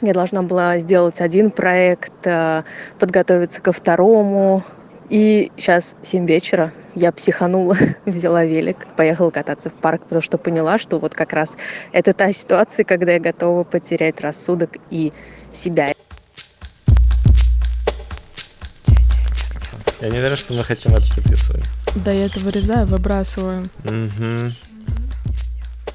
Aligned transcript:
Я 0.00 0.12
должна 0.12 0.42
была 0.42 0.78
сделать 0.78 1.20
один 1.20 1.50
проект, 1.50 2.12
э, 2.24 2.62
подготовиться 3.00 3.60
ко 3.60 3.72
второму. 3.72 4.64
И 5.08 5.50
сейчас 5.56 5.96
7 6.04 6.26
вечера, 6.26 6.72
я 6.94 7.10
психанула, 7.12 7.76
взяла 8.06 8.44
велик, 8.44 8.76
поехала 8.96 9.30
кататься 9.30 9.70
в 9.70 9.72
парк, 9.72 10.02
потому 10.02 10.22
что 10.22 10.38
поняла, 10.38 10.78
что 10.78 10.98
вот 10.98 11.14
как 11.14 11.32
раз 11.32 11.56
это 11.92 12.12
та 12.12 12.32
ситуация, 12.32 12.84
когда 12.84 13.12
я 13.12 13.20
готова 13.20 13.64
потерять 13.64 14.20
рассудок 14.20 14.76
и 14.90 15.12
себя. 15.52 15.88
Я 20.00 20.10
не 20.10 20.20
верю, 20.20 20.36
что 20.36 20.54
мы 20.54 20.62
хотим 20.62 20.92
это 20.94 21.06
записывать. 21.06 21.64
Да 22.04 22.12
я 22.12 22.26
это 22.26 22.38
вырезаю, 22.38 22.86
выбрасываю. 22.86 23.68
Угу. 23.84 24.52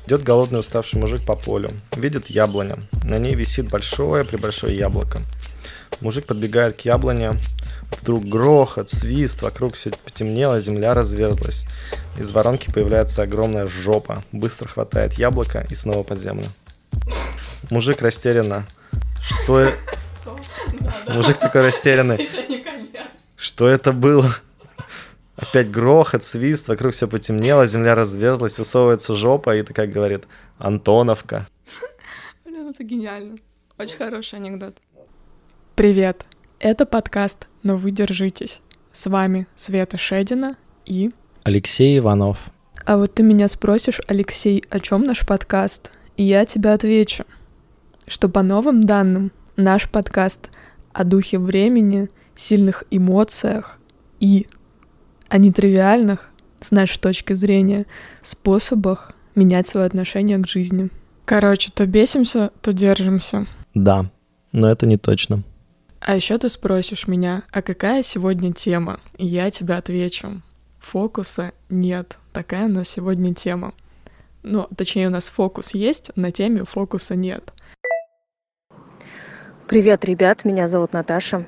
Идет 0.06 0.24
голодный 0.24 0.60
уставший 0.60 1.00
мужик 1.00 1.26
по 1.26 1.36
полю. 1.36 1.72
Видит 1.96 2.30
яблоня. 2.30 2.78
На 3.06 3.20
ней 3.20 3.36
висит 3.36 3.70
большое 3.70 4.26
прибольшое 4.26 4.76
яблоко. 4.78 5.20
Мужик 6.02 6.26
подбегает 6.26 6.76
к 6.76 6.82
яблоне. 6.82 7.40
Вдруг 8.02 8.26
грохот, 8.26 8.90
свист, 8.90 9.42
вокруг 9.42 9.76
все 9.76 9.92
потемнело, 9.92 10.60
земля 10.60 10.94
разверзлась. 10.94 11.66
Из 12.20 12.32
воронки 12.32 12.72
появляется 12.72 13.22
огромная 13.22 13.68
жопа. 13.68 14.24
Быстро 14.32 14.68
хватает 14.68 15.14
яблоко 15.14 15.66
и 15.70 15.76
снова 15.76 16.04
под 16.04 16.20
землю. 16.20 16.46
Мужик 17.70 18.02
растерянно. 18.02 18.66
Что... 19.22 19.72
Мужик 21.08 21.38
такой 21.38 21.62
растерянный. 21.62 22.28
Что 23.38 23.68
это 23.68 23.94
было? 23.94 24.34
Опять 25.36 25.72
грохот, 25.72 26.24
свист, 26.24 26.68
вокруг 26.68 26.94
все 26.94 27.08
потемнело, 27.08 27.66
земля 27.66 27.96
разверзлась, 27.96 28.60
высовывается 28.60 29.16
жопа 29.16 29.56
и 29.56 29.64
такая 29.64 29.88
говорит 29.88 30.26
«Антоновка». 30.58 31.48
Блин, 32.46 32.70
это 32.70 32.84
гениально. 32.84 33.38
Очень 33.80 33.98
хороший 33.98 34.36
анекдот. 34.36 34.78
Привет, 35.76 36.26
это 36.60 36.86
подкаст 36.86 37.48
«Но 37.64 37.78
вы 37.78 37.92
держитесь». 37.92 38.62
С 38.92 39.08
вами 39.08 39.48
Света 39.56 39.98
Шедина 39.98 40.56
и... 40.86 41.12
Алексей 41.44 41.98
Иванов. 41.98 42.38
А 42.86 42.98
вот 42.98 43.16
ты 43.16 43.24
меня 43.24 43.48
спросишь, 43.48 44.02
Алексей, 44.08 44.64
о 44.70 44.80
чем 44.80 45.04
наш 45.04 45.26
подкаст? 45.26 45.92
И 46.16 46.24
я 46.24 46.46
тебе 46.46 46.70
отвечу, 46.70 47.26
что 48.06 48.30
по 48.30 48.44
новым 48.44 48.84
данным 48.84 49.32
наш 49.56 49.90
подкаст 49.90 50.52
о 50.92 51.04
духе 51.04 51.40
времени— 51.40 52.10
сильных 52.36 52.84
эмоциях 52.92 53.80
и 54.20 54.48
о 55.34 55.40
нетривиальных, 55.40 56.30
с 56.62 56.70
нашей 56.70 57.00
точки 57.00 57.34
зрения, 57.34 57.88
способах 58.22 59.14
менять 59.34 59.66
свое 59.66 59.88
отношение 59.88 60.38
к 60.38 60.48
жизни. 60.48 60.92
Короче, 61.26 61.72
то 61.74 61.88
бесимся, 61.88 62.52
то 62.62 62.72
держимся. 62.72 63.48
Да, 63.74 64.12
но 64.52 64.70
это 64.70 64.86
не 64.86 65.00
точно. 65.00 65.42
А 66.00 66.16
еще 66.16 66.38
ты 66.38 66.50
спросишь 66.50 67.08
меня, 67.08 67.42
а 67.52 67.64
какая 67.64 68.04
сегодня 68.04 68.54
тема? 68.54 69.00
И 69.18 69.26
я 69.26 69.50
тебе 69.50 69.74
отвечу. 69.74 70.44
Фокуса 70.78 71.54
нет. 71.68 72.20
Такая 72.32 72.66
у 72.66 72.70
нас 72.70 72.88
сегодня 72.88 73.34
тема. 73.34 73.74
Ну, 74.44 74.68
точнее, 74.78 75.08
у 75.08 75.12
нас 75.12 75.30
фокус 75.30 75.74
есть, 75.74 76.12
на 76.16 76.32
теме 76.32 76.64
фокуса 76.64 77.16
нет. 77.16 77.52
Привет, 79.68 80.06
ребят, 80.06 80.46
меня 80.46 80.68
зовут 80.68 80.94
Наташа. 80.94 81.48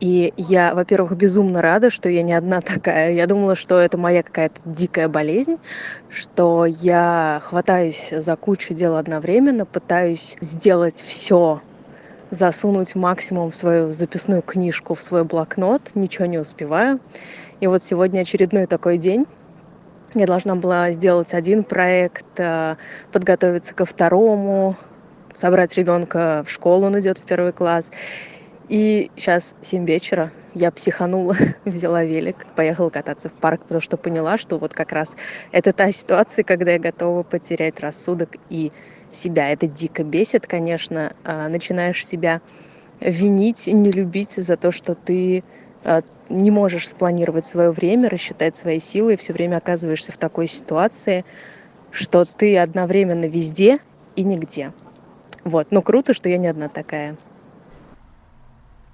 И 0.00 0.32
я, 0.36 0.74
во-первых, 0.74 1.16
безумно 1.16 1.62
рада, 1.62 1.90
что 1.90 2.08
я 2.08 2.22
не 2.22 2.34
одна 2.34 2.60
такая. 2.60 3.12
Я 3.12 3.26
думала, 3.26 3.54
что 3.54 3.78
это 3.78 3.96
моя 3.96 4.22
какая-то 4.22 4.60
дикая 4.64 5.08
болезнь, 5.08 5.58
что 6.10 6.66
я 6.66 7.40
хватаюсь 7.44 8.10
за 8.10 8.36
кучу 8.36 8.74
дел 8.74 8.96
одновременно, 8.96 9.64
пытаюсь 9.64 10.36
сделать 10.40 11.00
все, 11.00 11.60
засунуть 12.30 12.94
максимум 12.94 13.50
в 13.50 13.54
свою 13.54 13.92
записную 13.92 14.42
книжку, 14.42 14.94
в 14.94 15.02
свой 15.02 15.24
блокнот, 15.24 15.94
ничего 15.94 16.26
не 16.26 16.38
успеваю. 16.38 17.00
И 17.60 17.66
вот 17.66 17.82
сегодня 17.82 18.20
очередной 18.20 18.66
такой 18.66 18.98
день. 18.98 19.26
Я 20.14 20.26
должна 20.26 20.54
была 20.54 20.92
сделать 20.92 21.34
один 21.34 21.64
проект, 21.64 22.26
э, 22.36 22.76
подготовиться 23.10 23.74
ко 23.74 23.84
второму, 23.84 24.76
собрать 25.34 25.74
ребенка 25.76 26.44
в 26.46 26.50
школу, 26.50 26.86
он 26.86 26.98
идет 27.00 27.18
в 27.18 27.22
первый 27.22 27.52
класс. 27.52 27.90
И 28.68 29.10
сейчас 29.16 29.54
7 29.62 29.84
вечера, 29.84 30.30
я 30.54 30.70
психанула, 30.70 31.36
взяла 31.64 32.04
велик, 32.04 32.46
поехала 32.56 32.90
кататься 32.90 33.28
в 33.28 33.32
парк, 33.32 33.62
потому 33.62 33.80
что 33.80 33.96
поняла, 33.96 34.38
что 34.38 34.58
вот 34.58 34.72
как 34.72 34.92
раз 34.92 35.16
это 35.52 35.72
та 35.72 35.92
ситуация, 35.92 36.44
когда 36.44 36.72
я 36.72 36.78
готова 36.78 37.22
потерять 37.22 37.80
рассудок 37.80 38.30
и 38.48 38.72
себя. 39.12 39.50
Это 39.50 39.66
дико 39.66 40.02
бесит, 40.02 40.46
конечно. 40.46 41.12
А, 41.24 41.48
начинаешь 41.48 42.04
себя 42.04 42.40
винить, 43.00 43.66
не 43.66 43.90
любить 43.90 44.32
за 44.32 44.56
то, 44.56 44.70
что 44.70 44.94
ты 44.94 45.44
а, 45.84 46.02
не 46.28 46.50
можешь 46.50 46.88
спланировать 46.88 47.46
свое 47.46 47.70
время, 47.70 48.08
рассчитать 48.08 48.56
свои 48.56 48.80
силы, 48.80 49.14
и 49.14 49.16
все 49.16 49.32
время 49.32 49.58
оказываешься 49.58 50.12
в 50.12 50.16
такой 50.16 50.46
ситуации, 50.46 51.24
что 51.90 52.24
ты 52.24 52.56
одновременно 52.58 53.26
везде 53.26 53.78
и 54.16 54.24
нигде. 54.24 54.72
Вот. 55.44 55.68
Но 55.70 55.82
круто, 55.82 56.14
что 56.14 56.28
я 56.28 56.38
не 56.38 56.48
одна 56.48 56.68
такая. 56.68 57.16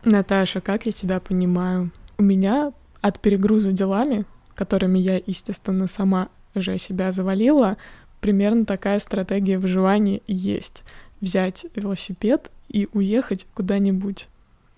Наташа, 0.04 0.60
как 0.60 0.86
я 0.86 0.92
тебя 0.92 1.20
понимаю? 1.20 1.90
У 2.16 2.22
меня 2.22 2.72
от 3.02 3.20
перегруза 3.20 3.72
делами, 3.72 4.24
которыми 4.54 4.98
я, 4.98 5.20
естественно, 5.26 5.86
сама 5.86 6.28
же 6.54 6.78
себя 6.78 7.12
завалила, 7.12 7.76
примерно 8.20 8.64
такая 8.64 8.98
стратегия 8.98 9.58
выживания 9.58 10.22
есть. 10.26 10.84
Взять 11.20 11.66
велосипед 11.74 12.50
и 12.68 12.88
уехать 12.92 13.46
куда-нибудь. 13.54 14.28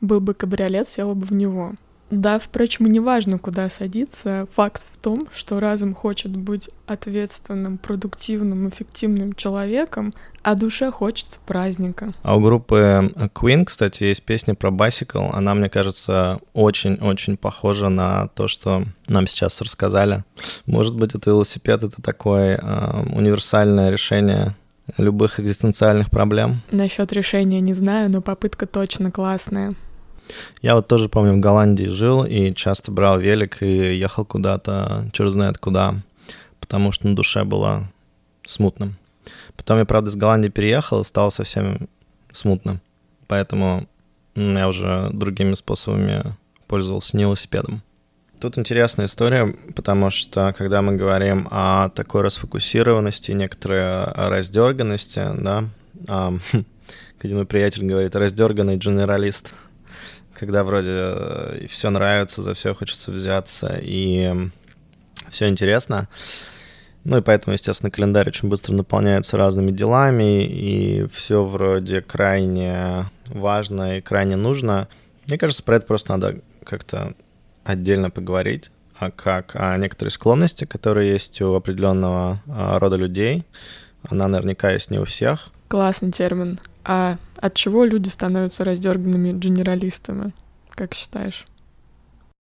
Был 0.00 0.20
бы 0.20 0.34
кабриолет, 0.34 0.88
села 0.88 1.14
бы 1.14 1.24
в 1.24 1.32
него. 1.32 1.74
Да, 2.12 2.38
впрочем, 2.38 2.92
не 2.92 3.00
важно, 3.00 3.38
куда 3.38 3.70
садиться. 3.70 4.46
Факт 4.52 4.84
в 4.92 4.98
том, 4.98 5.28
что 5.34 5.58
разум 5.58 5.94
хочет 5.94 6.36
быть 6.36 6.68
ответственным, 6.86 7.78
продуктивным, 7.78 8.68
эффективным 8.68 9.32
человеком, 9.32 10.12
а 10.42 10.54
душе 10.54 10.90
хочется 10.90 11.40
праздника. 11.46 12.12
А 12.22 12.36
у 12.36 12.40
группы 12.40 13.10
Queen, 13.34 13.64
кстати, 13.64 14.04
есть 14.04 14.24
песня 14.24 14.54
про 14.54 14.68
Bicycle. 14.68 15.30
Она, 15.32 15.54
мне 15.54 15.70
кажется, 15.70 16.40
очень-очень 16.52 17.38
похожа 17.38 17.88
на 17.88 18.28
то, 18.28 18.46
что 18.46 18.84
нам 19.08 19.26
сейчас 19.26 19.62
рассказали. 19.62 20.22
Может 20.66 20.94
быть, 20.94 21.14
это 21.14 21.30
велосипед— 21.30 21.82
это 21.82 22.02
такое 22.02 22.58
э, 22.58 23.02
универсальное 23.14 23.88
решение 23.88 24.54
любых 24.98 25.40
экзистенциальных 25.40 26.10
проблем? 26.10 26.60
Насчет 26.70 27.10
решения 27.14 27.60
не 27.60 27.72
знаю, 27.72 28.10
но 28.10 28.20
попытка 28.20 28.66
точно 28.66 29.10
классная. 29.10 29.74
Я 30.60 30.74
вот 30.74 30.88
тоже 30.88 31.08
помню, 31.08 31.34
в 31.34 31.40
Голландии 31.40 31.84
жил 31.84 32.24
и 32.24 32.54
часто 32.54 32.90
брал 32.90 33.18
велик 33.18 33.62
и 33.62 33.96
ехал 33.96 34.24
куда-то, 34.24 35.08
черт 35.12 35.32
знает 35.32 35.58
куда, 35.58 35.96
потому 36.60 36.92
что 36.92 37.08
на 37.08 37.16
душе 37.16 37.44
было 37.44 37.90
смутно. 38.46 38.92
Потом 39.56 39.78
я, 39.78 39.84
правда, 39.84 40.10
из 40.10 40.16
Голландии 40.16 40.48
переехал 40.48 41.00
и 41.00 41.04
стало 41.04 41.30
совсем 41.30 41.88
смутно. 42.30 42.80
Поэтому 43.28 43.86
я 44.34 44.68
уже 44.68 45.10
другими 45.12 45.54
способами 45.54 46.22
пользовался 46.66 47.16
не 47.16 47.24
велосипедом. 47.24 47.82
Тут 48.40 48.58
интересная 48.58 49.06
история, 49.06 49.54
потому 49.76 50.10
что 50.10 50.52
когда 50.58 50.82
мы 50.82 50.96
говорим 50.96 51.46
о 51.50 51.90
такой 51.90 52.22
расфокусированности, 52.22 53.30
некоторой 53.30 54.06
раздерганности, 54.06 55.22
да, 55.38 55.64
а, 56.08 56.34
один 57.22 57.36
мой 57.36 57.46
приятель 57.46 57.84
говорит, 57.84 58.16
раздерганный 58.16 58.76
генералист, 58.76 59.54
когда 60.38 60.64
вроде 60.64 60.90
э, 60.92 61.66
все 61.68 61.90
нравится, 61.90 62.42
за 62.42 62.54
все 62.54 62.74
хочется 62.74 63.10
взяться, 63.10 63.78
и 63.80 64.50
все 65.30 65.48
интересно. 65.48 66.08
Ну 67.04 67.18
и 67.18 67.20
поэтому, 67.20 67.54
естественно, 67.54 67.90
календарь 67.90 68.28
очень 68.28 68.48
быстро 68.48 68.72
наполняется 68.74 69.36
разными 69.36 69.72
делами, 69.72 70.44
и 70.44 71.06
все 71.12 71.44
вроде 71.44 72.00
крайне 72.00 73.10
важно 73.26 73.98
и 73.98 74.00
крайне 74.00 74.36
нужно. 74.36 74.88
Мне 75.26 75.36
кажется, 75.36 75.62
про 75.62 75.76
это 75.76 75.86
просто 75.86 76.12
надо 76.12 76.40
как-то 76.64 77.14
отдельно 77.64 78.10
поговорить, 78.10 78.70
а 78.98 79.10
как 79.10 79.56
о 79.56 79.76
некоторой 79.78 80.10
склонности, 80.10 80.64
которые 80.64 81.10
есть 81.12 81.40
у 81.42 81.54
определенного 81.54 82.40
а, 82.48 82.78
рода 82.78 82.96
людей. 82.96 83.44
Она 84.08 84.28
наверняка 84.28 84.70
есть 84.70 84.90
не 84.90 84.98
у 84.98 85.04
всех. 85.04 85.48
Классный 85.68 86.12
термин. 86.12 86.60
А 86.84 87.18
от 87.42 87.54
чего 87.54 87.84
люди 87.84 88.08
становятся 88.08 88.64
раздерганными 88.64 89.30
генералистами, 89.30 90.32
как 90.70 90.94
считаешь? 90.94 91.46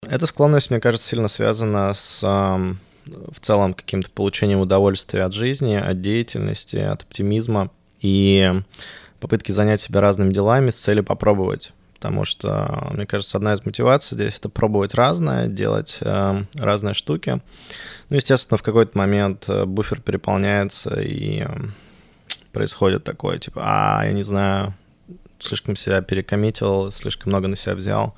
Эта 0.08 0.26
склонность, 0.26 0.70
мне 0.70 0.80
кажется, 0.80 1.08
сильно 1.08 1.28
связана 1.28 1.94
с 1.94 2.22
в 2.26 3.40
целом 3.40 3.74
каким-то 3.74 4.10
получением 4.10 4.60
удовольствия 4.60 5.24
от 5.24 5.34
жизни, 5.34 5.76
от 5.76 6.02
деятельности, 6.02 6.78
от 6.78 7.04
оптимизма 7.04 7.72
и 8.02 8.54
попытки 9.20 9.52
занять 9.52 9.82
себя 9.82 10.02
разными 10.02 10.34
делами 10.34 10.72
с 10.72 10.76
целью 10.76 11.04
попробовать. 11.04 11.74
Потому 11.94 12.26
что, 12.26 12.90
мне 12.92 13.06
кажется, 13.06 13.38
одна 13.38 13.54
из 13.54 13.66
мотиваций 13.66 14.16
здесь 14.16 14.38
это 14.38 14.50
пробовать 14.50 14.94
разное, 14.94 15.48
делать 15.48 15.98
э, 16.02 16.44
разные 16.54 16.94
штуки. 16.94 17.42
Ну, 18.10 18.16
естественно, 18.16 18.58
в 18.58 18.64
какой-то 18.64 18.98
момент 18.98 19.46
э, 19.48 19.66
буфер 19.66 20.02
переполняется 20.02 21.00
и 21.00 21.46
происходит 22.52 23.04
такое, 23.04 23.38
типа, 23.40 23.62
а, 23.64 24.06
я 24.06 24.12
не 24.14 24.24
знаю, 24.24 24.74
слишком 25.40 25.76
себя 25.76 26.02
перекоммитил, 26.02 26.92
слишком 26.92 27.32
много 27.32 27.48
на 27.48 27.56
себя 27.56 27.76
взял. 27.76 28.16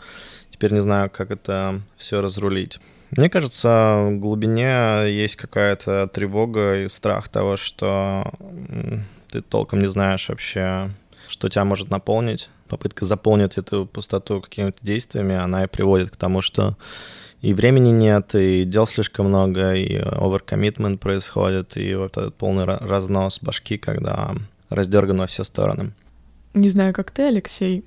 Теперь 0.52 0.74
не 0.74 0.82
знаю, 0.82 1.10
как 1.10 1.32
это 1.32 1.82
все 1.98 2.22
разрулить. 2.22 2.80
Мне 3.12 3.30
кажется, 3.30 4.06
в 4.10 4.20
глубине 4.20 5.12
есть 5.12 5.36
какая-то 5.36 6.08
тревога 6.14 6.84
и 6.84 6.88
страх 6.88 7.28
того, 7.28 7.58
что 7.58 8.32
ты 9.30 9.42
толком 9.42 9.80
не 9.80 9.88
знаешь 9.88 10.30
вообще, 10.30 10.92
что 11.28 11.50
тебя 11.50 11.66
может 11.66 11.90
наполнить. 11.90 12.50
Попытка 12.68 13.06
заполнить 13.06 13.58
эту 13.58 13.88
пустоту 13.88 14.42
какими-то 14.42 14.78
действиями, 14.82 15.36
она 15.36 15.64
и 15.64 15.68
приводит 15.68 16.12
к 16.12 16.18
тому, 16.18 16.42
что 16.42 16.78
и 17.42 17.54
времени 17.54 17.90
нет, 17.90 18.36
и 18.36 18.66
дел 18.66 18.86
слишком 18.86 19.28
много, 19.28 19.74
и 19.74 19.98
overcommitment 19.98 20.98
происходит, 20.98 21.78
и 21.78 21.96
вот 21.96 22.18
этот 22.18 22.36
полный 22.36 22.66
разнос 22.66 23.40
башки, 23.42 23.78
когда 23.78 24.36
раздерган 24.70 25.18
во 25.18 25.28
все 25.28 25.44
стороны. 25.44 25.94
Не 26.54 26.70
знаю, 26.70 26.94
как 26.94 27.12
ты, 27.12 27.24
Алексей, 27.24 27.86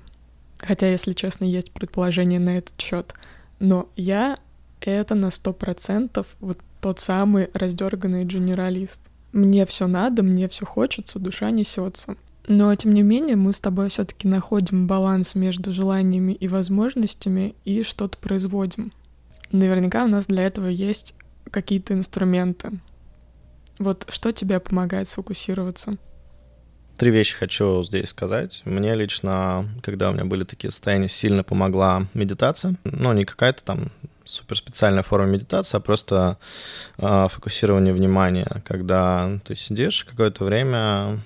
хотя, 0.59 0.89
если 0.89 1.13
честно, 1.13 1.45
есть 1.45 1.71
предположение 1.71 2.39
на 2.39 2.57
этот 2.57 2.79
счет, 2.81 3.13
но 3.59 3.89
я 3.95 4.37
это 4.81 5.15
на 5.15 5.31
сто 5.31 5.53
процентов 5.53 6.27
вот 6.39 6.57
тот 6.81 6.99
самый 6.99 7.49
раздерганный 7.53 8.23
генералист. 8.23 9.01
Мне 9.31 9.65
все 9.65 9.87
надо, 9.87 10.21
мне 10.23 10.47
все 10.49 10.65
хочется, 10.65 11.19
душа 11.19 11.49
несется. 11.49 12.15
Но, 12.47 12.75
тем 12.75 12.91
не 12.91 13.03
менее, 13.03 13.37
мы 13.37 13.53
с 13.53 13.61
тобой 13.61 13.87
все-таки 13.87 14.27
находим 14.27 14.85
баланс 14.85 15.33
между 15.33 15.71
желаниями 15.71 16.33
и 16.33 16.47
возможностями 16.49 17.55
и 17.63 17.83
что-то 17.83 18.17
производим. 18.17 18.91
Наверняка 19.53 20.03
у 20.03 20.07
нас 20.07 20.25
для 20.25 20.43
этого 20.43 20.67
есть 20.67 21.13
какие-то 21.51 21.93
инструменты. 21.93 22.71
Вот 23.77 24.05
что 24.09 24.31
тебе 24.31 24.59
помогает 24.59 25.07
сфокусироваться? 25.07 25.97
Три 26.97 27.11
вещи 27.11 27.35
хочу 27.35 27.83
здесь 27.83 28.09
сказать. 28.09 28.63
Мне 28.65 28.95
лично, 28.95 29.69
когда 29.83 30.09
у 30.09 30.13
меня 30.13 30.25
были 30.25 30.43
такие 30.43 30.71
состояния, 30.71 31.07
сильно 31.07 31.43
помогла 31.43 32.07
медитация. 32.15 32.75
Ну, 32.83 33.13
не 33.13 33.25
какая-то 33.25 33.63
там 33.63 33.91
супер 34.25 34.57
специальная 34.57 35.03
форма 35.03 35.27
медитации, 35.27 35.77
а 35.77 35.81
просто 35.81 36.39
э, 36.97 37.27
фокусирование 37.31 37.93
внимания, 37.93 38.63
когда 38.65 39.39
ты 39.45 39.55
сидишь 39.55 40.03
какое-то 40.05 40.45
время, 40.45 41.21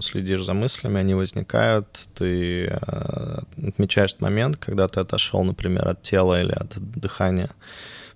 следишь 0.00 0.44
за 0.44 0.54
мыслями, 0.54 1.00
они 1.00 1.14
возникают, 1.14 2.08
ты 2.14 2.66
э, 2.66 3.38
отмечаешь 3.68 4.16
момент, 4.18 4.56
когда 4.56 4.88
ты 4.88 5.00
отошел, 5.00 5.42
например, 5.44 5.88
от 5.88 6.02
тела 6.02 6.40
или 6.40 6.52
от 6.52 6.74
дыхания 6.76 7.50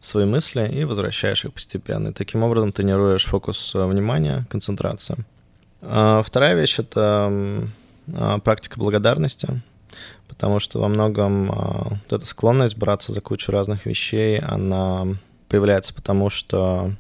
в 0.00 0.06
свои 0.06 0.24
мысли 0.24 0.68
и 0.70 0.84
возвращаешь 0.84 1.44
их 1.44 1.52
постепенно. 1.52 2.08
И 2.08 2.12
таким 2.12 2.42
образом 2.42 2.72
тренируешь 2.72 3.24
фокус 3.24 3.74
э, 3.74 3.86
внимания, 3.86 4.46
концентрацию. 4.50 5.24
А 5.80 6.22
вторая 6.22 6.54
вещь— 6.54 6.78
это 6.78 7.68
э, 8.06 8.38
практика 8.44 8.78
благодарности, 8.78 9.62
потому 10.28 10.60
что 10.60 10.80
во 10.80 10.88
многом 10.88 11.46
вот 11.46 12.12
эта 12.12 12.26
склонность 12.26 12.76
браться 12.76 13.12
за 13.12 13.20
кучу 13.20 13.50
разных 13.50 13.86
вещей, 13.86 14.38
она 14.38 15.06
появляется 15.48 15.94
потому, 15.94 16.28
что 16.28 16.92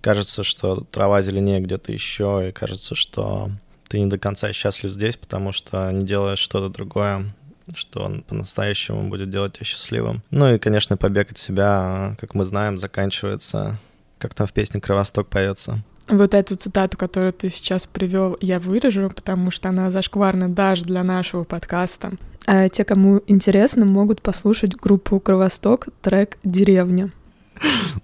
кажется, 0.00 0.42
что 0.42 0.80
трава 0.90 1.20
зеленее 1.22 1.60
где-то 1.60 1.92
еще, 1.92 2.48
и 2.48 2.52
кажется, 2.52 2.94
что 2.94 3.50
ты 3.92 4.00
не 4.00 4.06
до 4.06 4.18
конца 4.18 4.50
счастлив 4.54 4.90
здесь, 4.90 5.18
потому 5.18 5.52
что 5.52 5.92
не 5.92 6.06
делаешь 6.06 6.38
что-то 6.38 6.70
другое, 6.70 7.26
что 7.74 8.00
он 8.00 8.22
по-настоящему 8.22 9.10
будет 9.10 9.28
делать 9.28 9.52
тебя 9.52 9.66
счастливым. 9.66 10.22
Ну 10.30 10.54
и, 10.54 10.58
конечно, 10.58 10.96
побег 10.96 11.32
от 11.32 11.36
себя, 11.36 12.16
как 12.18 12.34
мы 12.34 12.46
знаем, 12.46 12.78
заканчивается, 12.78 13.78
как 14.16 14.32
там 14.32 14.46
в 14.46 14.52
песне 14.54 14.80
«Кровосток» 14.80 15.28
поется. 15.28 15.82
Вот 16.08 16.32
эту 16.32 16.56
цитату, 16.56 16.96
которую 16.96 17.34
ты 17.34 17.50
сейчас 17.50 17.84
привел, 17.86 18.38
я 18.40 18.58
вырежу, 18.58 19.10
потому 19.14 19.50
что 19.50 19.68
она 19.68 19.90
зашкварна 19.90 20.48
даже 20.48 20.84
для 20.84 21.04
нашего 21.04 21.44
подкаста. 21.44 22.12
А 22.46 22.70
те, 22.70 22.86
кому 22.86 23.20
интересно, 23.26 23.84
могут 23.84 24.22
послушать 24.22 24.74
группу 24.74 25.20
«Кровосток» 25.20 25.88
трек 26.00 26.38
«Деревня». 26.44 27.12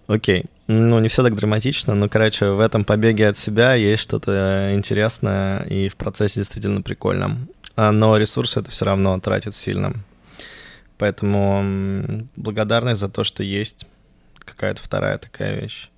Окей. 0.06 0.42
Okay. 0.42 0.48
Ну, 0.70 1.00
не 1.00 1.08
все 1.08 1.22
так 1.22 1.34
драматично, 1.34 1.94
но, 1.94 2.10
короче, 2.10 2.50
в 2.50 2.60
этом 2.60 2.84
побеге 2.84 3.28
от 3.28 3.38
себя 3.38 3.72
есть 3.72 4.02
что-то 4.02 4.70
интересное 4.74 5.62
и 5.62 5.88
в 5.88 5.96
процессе 5.96 6.40
действительно 6.40 6.82
прикольно. 6.82 7.38
А, 7.74 7.90
но 7.90 8.18
ресурсы 8.18 8.60
это 8.60 8.70
все 8.70 8.84
равно 8.84 9.18
тратит 9.18 9.54
сильно. 9.54 9.94
Поэтому 10.98 12.28
благодарность 12.36 13.00
за 13.00 13.08
то, 13.08 13.24
что 13.24 13.42
есть 13.42 13.86
какая-то 14.40 14.82
вторая 14.82 15.16
такая 15.16 15.58
вещь. 15.58 15.88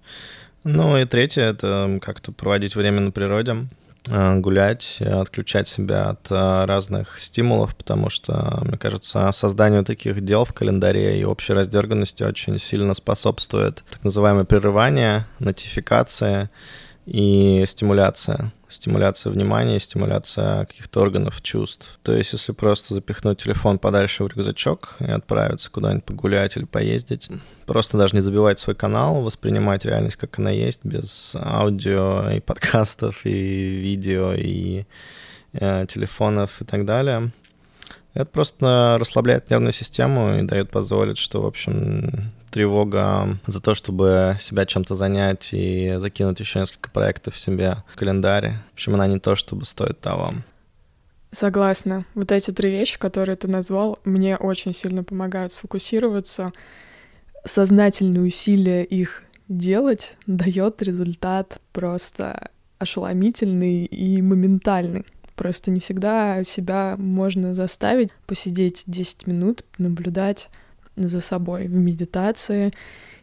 Ну 0.63 0.97
и 0.97 1.05
третье— 1.05 1.43
это 1.51 1.99
как-то 2.01 2.31
проводить 2.31 2.77
время 2.77 3.01
на 3.01 3.11
природе. 3.11 3.67
Э, 4.06 4.37
гулять, 4.38 5.02
отключать 5.02 5.69
себя 5.69 6.11
от 6.11 6.31
э, 6.31 6.64
разных 6.64 7.20
стимулов, 7.20 7.76
потому 7.76 8.08
что, 8.08 8.61
мне 8.64 8.79
кажется, 8.79 9.31
созданию 9.32 9.85
таких 9.85 10.23
дел 10.23 10.44
в 10.44 10.55
календаре 10.55 11.20
и 11.20 11.25
общей 11.25 11.52
раздерганности 11.52 12.23
очень 12.23 12.58
сильно 12.58 12.94
способствует 12.94 13.85
так 13.91 14.02
называемое 14.02 14.44
прерывание, 14.44 15.26
нотификация 15.38 16.50
и 17.05 17.64
стимуляция 17.67 18.52
стимуляция 18.71 19.33
внимания, 19.33 19.79
стимуляция 19.79 20.67
каких-то 20.67 21.01
органов 21.01 21.43
чувств. 21.43 21.99
То 22.03 22.15
есть, 22.15 22.33
если 22.33 22.53
просто 22.53 22.95
запихнуть 22.95 23.43
телефон 23.43 23.79
подальше 23.79 24.25
в 24.25 24.29
рюкзачок 24.29 24.97
и 25.01 25.11
отправиться 25.11 25.71
куда-нибудь 25.71 26.05
погулять 26.05 26.57
или 26.57 26.65
поездить, 26.65 27.29
просто 27.67 27.99
даже 27.99 28.17
не 28.17 28.23
забивать 28.23 28.59
свой 28.59 28.75
канал, 28.77 29.23
воспринимать 29.23 29.85
реальность, 29.85 30.17
как 30.17 30.39
она 30.39 30.51
есть, 30.51 30.81
без 30.85 31.37
аудио 31.39 32.31
и 32.31 32.41
подкастов, 32.41 33.25
и 33.25 33.31
видео, 33.31 34.33
и 34.35 34.85
э, 35.53 35.87
телефонов 35.89 36.61
и 36.61 36.65
так 36.65 36.85
далее. 36.85 37.33
Это 38.15 38.27
просто 38.27 38.97
расслабляет 38.99 39.51
нервную 39.51 39.73
систему 39.73 40.37
и 40.37 40.43
дает 40.43 40.71
позволить, 40.71 41.19
что, 41.19 41.43
в 41.43 41.47
общем, 41.47 42.33
тревога 42.50 43.38
за 43.47 43.61
то, 43.61 43.75
чтобы 43.75 44.37
себя 44.41 44.67
чем-то 44.67 44.94
занять 44.94 45.50
и 45.52 45.94
закинуть 45.99 46.41
еще 46.41 46.61
несколько 46.61 46.91
проектов 46.91 47.38
себе 47.38 47.85
в 47.93 47.97
календарь. 47.97 48.55
В 48.70 48.75
общем, 48.75 48.94
она 48.94 49.06
не 49.06 49.19
то, 49.19 49.35
чтобы 49.35 49.64
стоит 49.64 50.00
того. 50.00 50.32
Согласна. 51.31 52.06
Вот 52.14 52.32
эти 52.32 52.50
три 52.50 52.70
вещи, 52.70 52.99
которые 52.99 53.37
ты 53.37 53.47
назвал, 53.47 53.99
мне 54.05 54.37
очень 54.37 54.73
сильно 54.73 55.05
помогают 55.05 55.52
сфокусироваться. 55.52 56.52
Сознательные 57.44 58.25
усилия 58.25 58.82
их 58.82 59.23
делать 59.49 60.17
дает 60.26 60.82
результат 60.82 61.61
просто 61.73 62.50
ошеломительный 62.79 63.85
и 63.85 64.20
моментальный. 64.23 65.05
Просто 65.37 65.70
не 65.70 65.81
всегда 65.81 66.43
себя 66.44 66.97
можно 66.99 67.55
заставить 67.55 68.11
посидеть 68.26 68.82
10 68.87 69.26
минут, 69.26 69.64
наблюдать 69.78 70.49
за 71.09 71.21
собой 71.21 71.66
в 71.66 71.75
медитации, 71.75 72.73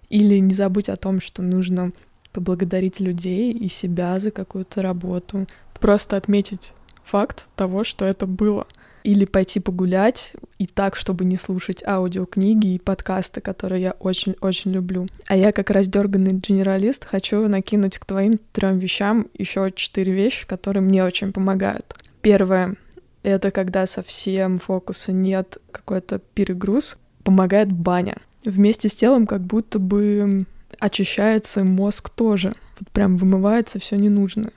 или 0.09 0.37
не 0.37 0.53
забыть 0.53 0.89
о 0.89 0.95
том, 0.95 1.19
что 1.19 1.41
нужно 1.41 1.91
поблагодарить 2.31 2.99
людей 2.99 3.51
и 3.51 3.67
себя 3.69 4.19
за 4.19 4.31
какую-то 4.31 4.81
работу, 4.81 5.47
просто 5.79 6.17
отметить 6.17 6.73
факт 7.03 7.47
того, 7.55 7.83
что 7.83 8.05
это 8.05 8.25
было. 8.25 8.67
Или 9.03 9.23
пойти 9.23 9.61
погулять, 9.61 10.33
и 10.57 10.67
так, 10.67 10.97
чтобы 10.97 11.23
не 11.23 11.37
слушать 11.37 11.81
аудиокниги 11.81 12.73
и 12.73 12.79
подкасты, 12.79 13.39
которые 13.39 13.81
я 13.81 13.91
очень-очень 13.91 14.71
люблю. 14.71 15.07
А 15.27 15.37
я, 15.37 15.53
как 15.53 15.69
раздерганный 15.69 16.31
генералист, 16.31 17.05
хочу 17.05 17.47
накинуть 17.47 17.99
к 17.99 18.05
твоим 18.05 18.37
трем 18.51 18.79
вещам 18.79 19.27
еще 19.33 19.71
четыре 19.73 20.11
вещи, 20.11 20.45
которые 20.45 20.83
мне 20.83 21.05
очень 21.05 21.31
помогают. 21.31 21.95
Первое— 22.21 22.75
это 23.23 23.51
когда 23.51 23.85
совсем 23.85 24.57
фокуса 24.57 25.13
нет, 25.13 25.57
какой-то 25.71 26.19
перегруз, 26.19 26.99
помогает 27.27 27.73
баня. 27.73 28.15
Вместе 28.45 28.87
с 28.87 28.95
телом 28.95 29.27
как 29.27 29.41
будто 29.41 29.79
бы 29.79 30.45
очищается 30.79 31.65
мозг 31.65 32.09
тоже. 32.09 32.55
Вот 32.79 32.89
прям 32.91 33.17
вымывается 33.17 33.79
все 33.79 33.97
ненужное. 33.97 34.53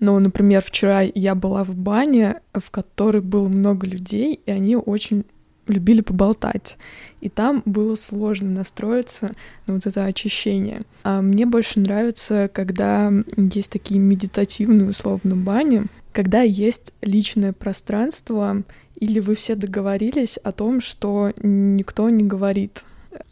Но, 0.00 0.18
например, 0.18 0.62
вчера 0.64 1.02
я 1.02 1.34
была 1.34 1.64
в 1.64 1.74
бане, 1.74 2.40
в 2.54 2.70
которой 2.70 3.20
было 3.20 3.46
много 3.46 3.86
людей, 3.86 4.40
и 4.46 4.50
они 4.50 4.74
очень 4.74 5.26
любили 5.66 6.00
поболтать. 6.00 6.78
И 7.20 7.28
там 7.28 7.62
было 7.66 7.94
сложно 7.94 8.48
настроиться 8.52 9.32
на 9.66 9.74
вот 9.74 9.84
это 9.84 10.04
очищение. 10.04 10.84
А 11.02 11.20
мне 11.20 11.44
больше 11.44 11.80
нравится, 11.80 12.48
когда 12.50 13.12
есть 13.36 13.70
такие 13.70 14.00
медитативные, 14.00 14.88
условно, 14.88 15.36
бани, 15.36 15.84
когда 16.12 16.40
есть 16.40 16.94
личное 17.02 17.52
пространство, 17.52 18.62
или 18.98 19.20
вы 19.20 19.34
все 19.34 19.54
договорились 19.54 20.38
о 20.38 20.52
том, 20.52 20.80
что 20.80 21.32
никто 21.42 22.10
не 22.10 22.24
говорит. 22.24 22.82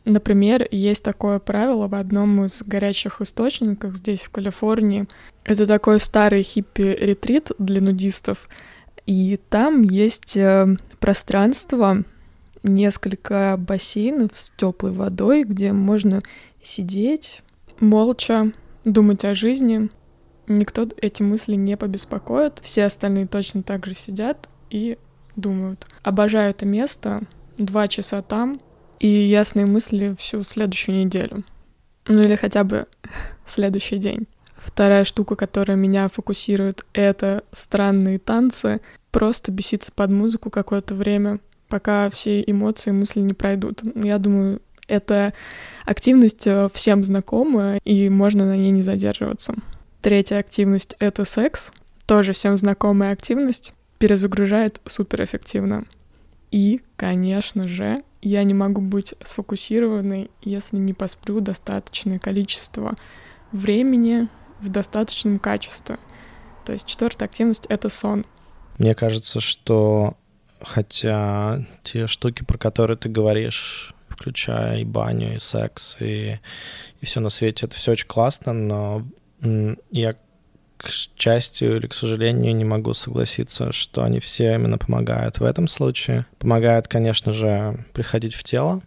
Например, 0.04 0.66
есть 0.70 1.02
такое 1.02 1.38
правило 1.38 1.88
в 1.88 1.94
одном 1.94 2.44
из 2.44 2.62
горячих 2.62 3.20
источников 3.20 3.96
здесь, 3.96 4.22
в 4.22 4.30
Калифорнии. 4.30 5.06
Это 5.44 5.66
такой 5.66 6.00
старый 6.00 6.42
хиппи-ретрит 6.42 7.52
для 7.58 7.80
нудистов. 7.80 8.48
И 9.06 9.38
там 9.50 9.82
есть 9.82 10.36
э, 10.36 10.76
пространство, 10.98 12.04
несколько 12.62 13.56
бассейнов 13.58 14.30
с 14.34 14.50
теплой 14.50 14.92
водой, 14.92 15.44
где 15.44 15.72
можно 15.72 16.20
сидеть 16.62 17.42
молча, 17.78 18.52
думать 18.84 19.24
о 19.24 19.34
жизни. 19.34 19.88
Никто 20.48 20.88
эти 21.00 21.22
мысли 21.22 21.54
не 21.54 21.76
побеспокоит. 21.76 22.60
Все 22.62 22.84
остальные 22.84 23.26
точно 23.26 23.62
так 23.62 23.86
же 23.86 23.94
сидят 23.94 24.48
и 24.70 24.98
думают. 25.36 25.86
Обожаю 26.02 26.50
это 26.50 26.66
место, 26.66 27.22
два 27.58 27.88
часа 27.88 28.22
там, 28.22 28.60
и 28.98 29.08
ясные 29.08 29.66
мысли 29.66 30.14
всю 30.18 30.42
следующую 30.42 30.98
неделю. 30.98 31.44
Ну 32.06 32.20
или 32.20 32.36
хотя 32.36 32.64
бы 32.64 32.86
следующий 33.46 33.98
день. 33.98 34.26
Вторая 34.56 35.04
штука, 35.04 35.36
которая 35.36 35.76
меня 35.76 36.08
фокусирует, 36.08 36.84
это 36.92 37.44
странные 37.52 38.18
танцы. 38.18 38.80
Просто 39.10 39.52
беситься 39.52 39.92
под 39.92 40.10
музыку 40.10 40.50
какое-то 40.50 40.94
время, 40.94 41.40
пока 41.68 42.10
все 42.10 42.42
эмоции 42.42 42.90
и 42.90 42.94
мысли 42.94 43.20
не 43.20 43.32
пройдут. 43.32 43.82
Я 43.94 44.18
думаю, 44.18 44.60
эта 44.88 45.34
активность 45.84 46.46
э, 46.46 46.68
всем 46.72 47.04
знакома, 47.04 47.78
и 47.84 48.08
можно 48.08 48.44
на 48.44 48.56
ней 48.56 48.70
не 48.70 48.82
задерживаться. 48.82 49.54
Третья 50.00 50.38
активность— 50.38 50.96
это 50.98 51.24
секс. 51.24 51.72
Тоже 52.06 52.32
всем 52.32 52.56
знакомая 52.56 53.12
активность. 53.12 53.74
Перезагружает 53.98 54.80
суперэффективно. 54.86 55.84
И, 56.50 56.80
конечно 56.96 57.66
же, 57.68 58.02
я 58.22 58.42
не 58.44 58.54
могу 58.54 58.80
быть 58.80 59.14
сфокусированной, 59.22 60.30
если 60.42 60.76
не 60.76 60.94
посплю 60.94 61.40
достаточное 61.40 62.18
количество 62.18 62.96
времени 63.52 64.28
в 64.60 64.68
достаточном 64.68 65.38
качестве. 65.38 65.98
То 66.64 66.72
есть 66.72 66.86
четвертая 66.86 67.28
активность— 67.28 67.66
это 67.68 67.88
сон. 67.88 68.26
Мне 68.78 68.94
кажется, 68.94 69.40
что 69.40 70.16
хотя 70.60 71.60
те 71.82 72.06
штуки, 72.06 72.42
про 72.42 72.58
которые 72.58 72.96
ты 72.96 73.08
говоришь, 73.08 73.94
включая 74.08 74.80
и 74.80 74.84
баню, 74.84 75.36
и 75.36 75.38
секс, 75.38 75.96
и, 76.00 76.40
и 77.00 77.06
все 77.06 77.20
на 77.20 77.30
свете, 77.30 77.66
это 77.66 77.76
все 77.76 77.92
очень 77.92 78.06
классно, 78.06 78.52
но 78.52 79.02
я 79.90 80.16
к 80.76 80.88
счастью 80.88 81.76
или 81.76 81.86
к 81.86 81.94
сожалению 81.94 82.54
не 82.54 82.64
могу 82.64 82.94
согласиться, 82.94 83.72
что 83.72 84.02
они 84.04 84.20
все 84.20 84.54
именно 84.54 84.78
помогают 84.78 85.38
в 85.40 85.44
этом 85.44 85.68
случае. 85.68 86.26
Помогают, 86.38 86.88
конечно 86.88 87.32
же, 87.32 87.84
приходить 87.92 88.34
в 88.34 88.44
тело, 88.44 88.82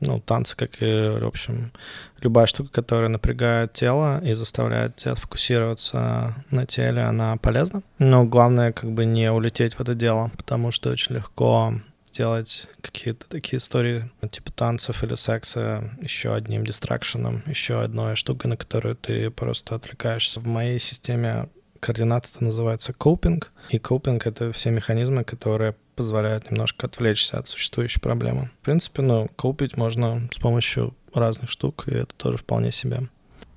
ну, 0.00 0.20
танцы, 0.20 0.56
как 0.56 0.82
и, 0.82 0.84
в 1.20 1.26
общем, 1.26 1.72
любая 2.20 2.46
штука, 2.46 2.70
которая 2.72 3.08
напрягает 3.08 3.72
тело 3.72 4.20
и 4.24 4.34
заставляет 4.34 4.96
тебя 4.96 5.14
фокусироваться 5.14 6.34
на 6.50 6.66
теле, 6.66 7.02
она 7.02 7.36
полезна. 7.36 7.82
Но 7.98 8.24
главное, 8.24 8.72
как 8.72 8.90
бы 8.92 9.04
не 9.04 9.30
улететь 9.30 9.74
в 9.74 9.80
это 9.80 9.94
дело, 9.94 10.32
потому 10.36 10.72
что 10.72 10.90
очень 10.90 11.14
легко 11.14 11.74
сделать 12.12 12.66
какие-то 12.82 13.26
такие 13.26 13.58
истории 13.58 14.10
типа 14.30 14.52
танцев 14.52 15.02
или 15.02 15.14
секса 15.14 15.90
еще 16.00 16.34
одним 16.34 16.66
дистракшеном, 16.66 17.42
еще 17.46 17.80
одной 17.80 18.16
штукой, 18.16 18.50
на 18.50 18.56
которую 18.58 18.96
ты 18.96 19.30
просто 19.30 19.74
отвлекаешься. 19.74 20.40
В 20.40 20.46
моей 20.46 20.78
системе 20.78 21.48
координат 21.80 22.28
это 22.32 22.44
называется 22.44 22.92
копинг, 22.92 23.52
и 23.70 23.78
копинг— 23.78 24.26
это 24.26 24.52
все 24.52 24.70
механизмы, 24.70 25.24
которые 25.24 25.74
позволяют 25.96 26.50
немножко 26.50 26.86
отвлечься 26.86 27.38
от 27.38 27.48
существующей 27.48 28.00
проблемы. 28.00 28.50
В 28.60 28.64
принципе, 28.64 29.02
ну, 29.02 29.28
копить 29.36 29.76
можно 29.76 30.28
с 30.32 30.38
помощью 30.38 30.94
разных 31.14 31.50
штук, 31.50 31.84
и 31.88 31.92
это 31.92 32.14
тоже 32.14 32.36
вполне 32.36 32.72
себе. 32.72 33.08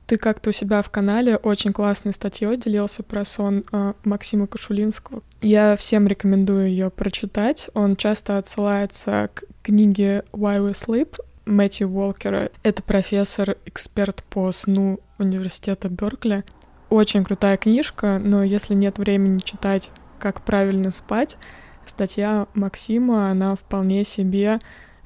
Ты 0.08 0.18
как-то 0.18 0.52
у 0.52 0.54
себя 0.54 0.82
в 0.82 0.90
канале 0.90 1.38
очень 1.38 1.74
классной 1.74 2.14
статьей 2.14 2.58
делился 2.58 3.02
про 3.02 3.26
сон 3.26 3.64
э, 3.72 3.94
Максима 4.04 4.46
Кашулинского. 4.46 5.24
Я 5.42 5.76
всем 5.76 6.08
рекомендую 6.08 6.68
ее 6.68 6.92
прочитать. 6.92 7.72
Он 7.74 7.96
часто 7.96 8.38
отсылается 8.38 9.30
к 9.34 9.46
книге 9.64 10.24
Why 10.32 10.60
We 10.60 10.72
Sleep 10.74 11.18
Мэтью 11.46 11.90
Уолкера. 11.90 12.52
Это 12.62 12.84
профессор, 12.84 13.58
эксперт 13.66 14.24
по 14.30 14.52
сну 14.52 15.00
университета 15.18 15.90
Беркли. 15.90 16.44
Очень 16.90 17.24
крутая 17.24 17.58
книжка, 17.58 18.22
но 18.24 18.44
если 18.44 18.76
нет 18.76 19.00
времени 19.00 19.40
читать, 19.40 19.92
как 20.20 20.42
правильно 20.42 20.92
спать, 20.92 21.38
статья 21.86 22.48
Максима, 22.54 23.32
она 23.32 23.56
вполне 23.56 24.04
себе 24.04 24.60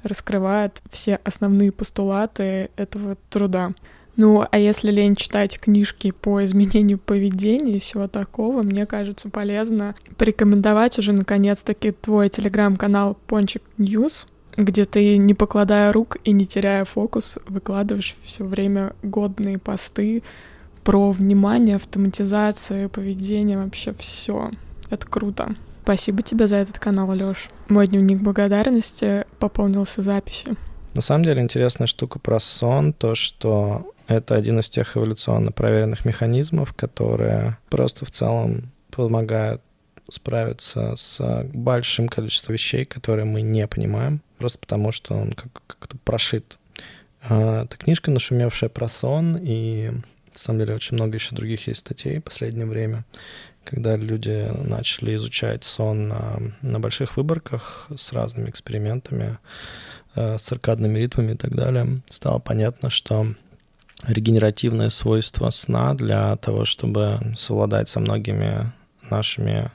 раскрывает 0.04 0.82
все 0.92 1.20
основные 1.24 1.72
постулаты 1.72 2.70
этого 2.76 3.18
труда. 3.30 3.74
Ну, 4.20 4.46
а 4.52 4.58
если 4.58 4.92
лень 4.92 5.16
читать 5.16 5.58
книжки 5.58 6.12
по 6.12 6.44
изменению 6.44 6.98
поведения 6.98 7.78
и 7.78 7.80
всего 7.80 8.10
такого, 8.10 8.64
мне 8.64 8.86
кажется 8.86 9.30
полезно 9.30 9.96
порекомендовать 10.18 11.00
уже 11.00 11.14
наконец-таки 11.14 11.92
твой 11.92 12.28
телеграм-канал 12.28 13.18
Пончик 13.28 13.64
News, 13.78 14.28
где 14.58 14.84
ты, 14.84 15.16
не 15.16 15.34
покладая 15.34 15.94
рук 15.94 16.18
и 16.26 16.34
не 16.34 16.46
теряя 16.46 16.84
фокус, 16.84 17.40
выкладываешь 17.48 18.18
все 18.22 18.44
время 18.44 18.92
годные 19.04 19.58
посты 19.58 20.22
про 20.84 21.12
внимание, 21.12 21.78
автоматизацию, 21.78 22.90
поведение, 22.90 23.58
вообще 23.58 23.94
все. 23.94 24.52
Это 24.90 25.08
круто. 25.08 25.56
Спасибо 25.84 26.24
тебе 26.24 26.46
за 26.48 26.58
этот 26.58 26.78
канал, 26.78 27.14
Лёш. 27.14 27.50
Мой 27.70 27.88
дневник 27.88 28.20
благодарности 28.20 29.24
пополнился 29.40 30.02
записью. 30.02 30.58
На 30.94 31.00
самом 31.00 31.24
деле 31.24 31.42
интересная 31.42 31.88
штука 31.88 32.20
про 32.20 32.42
сон, 32.42 32.92
то, 32.92 33.16
что 33.16 33.94
это 34.10 34.36
один 34.36 34.60
из 34.60 34.70
тех 34.70 34.98
эволюционно 34.98 35.52
проверенных 35.52 36.04
механизмов, 36.04 36.74
которые 36.74 37.58
просто 37.70 38.06
в 38.06 38.12
целом 38.12 38.72
помогают 38.90 39.62
справиться 40.12 40.96
с 40.96 41.46
большим 41.54 42.10
количеством 42.10 42.54
вещей, 42.54 42.86
которые 42.86 43.26
мы 43.26 43.42
не 43.42 43.68
понимаем, 43.68 44.22
просто 44.40 44.58
потому 44.58 44.92
что 44.92 45.14
он 45.14 45.34
как- 45.34 45.62
как-то 45.68 45.98
прошит. 45.98 46.58
А, 47.22 47.66
это 47.66 47.78
книжка, 47.78 48.10
нашумевшая 48.10 48.72
про 48.72 48.88
сон, 48.88 49.38
и 49.40 49.92
на 49.92 50.38
самом 50.38 50.60
деле 50.60 50.74
очень 50.74 50.96
много 50.96 51.16
еще 51.16 51.36
других 51.36 51.68
есть 51.68 51.82
статей 51.82 52.20
в 52.20 52.24
последнее 52.24 52.66
время, 52.66 53.06
когда 53.64 53.96
люди 53.96 54.50
начали 54.68 55.16
изучать 55.16 55.64
сон 55.64 56.08
на, 56.08 56.40
на 56.64 56.80
больших 56.80 57.16
выборках 57.16 57.88
с 57.96 58.12
разными 58.12 58.50
экспериментами, 58.50 59.38
э, 60.16 60.40
с 60.40 60.42
циркадными 60.42 60.98
ритмами 60.98 61.34
и 61.34 61.38
так 61.38 61.54
далее, 61.54 62.02
стало 62.10 62.40
понятно, 62.40 62.90
что 62.90 63.36
регенеративные 64.08 64.90
свойства 64.90 65.50
сна 65.50 65.94
для 65.94 66.36
того, 66.38 66.66
чтобы 66.66 67.20
совладать 67.38 67.90
со 67.90 68.00
многими 68.00 68.72
нашими 69.10 69.72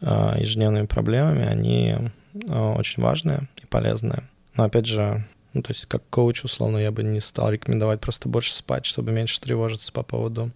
э, 0.00 0.34
ежедневными 0.38 0.86
проблемами, 0.86 1.44
они 1.44 1.96
э, 2.34 2.74
очень 2.76 3.02
важные 3.02 3.48
и 3.62 3.66
полезные. 3.66 4.28
Но 4.56 4.64
опять 4.64 4.86
же, 4.86 5.24
ну, 5.52 5.62
то 5.62 5.72
есть 5.72 5.86
как 5.86 6.02
коуч, 6.10 6.44
условно, 6.44 6.78
я 6.78 6.90
бы 6.90 7.02
не 7.02 7.20
стал 7.20 7.50
рекомендовать 7.50 8.00
просто 8.00 8.28
больше 8.28 8.54
спать, 8.54 8.86
чтобы 8.86 9.12
меньше 9.12 9.40
тревожиться 9.40 9.92
по 9.92 10.02
поводу 10.02 10.50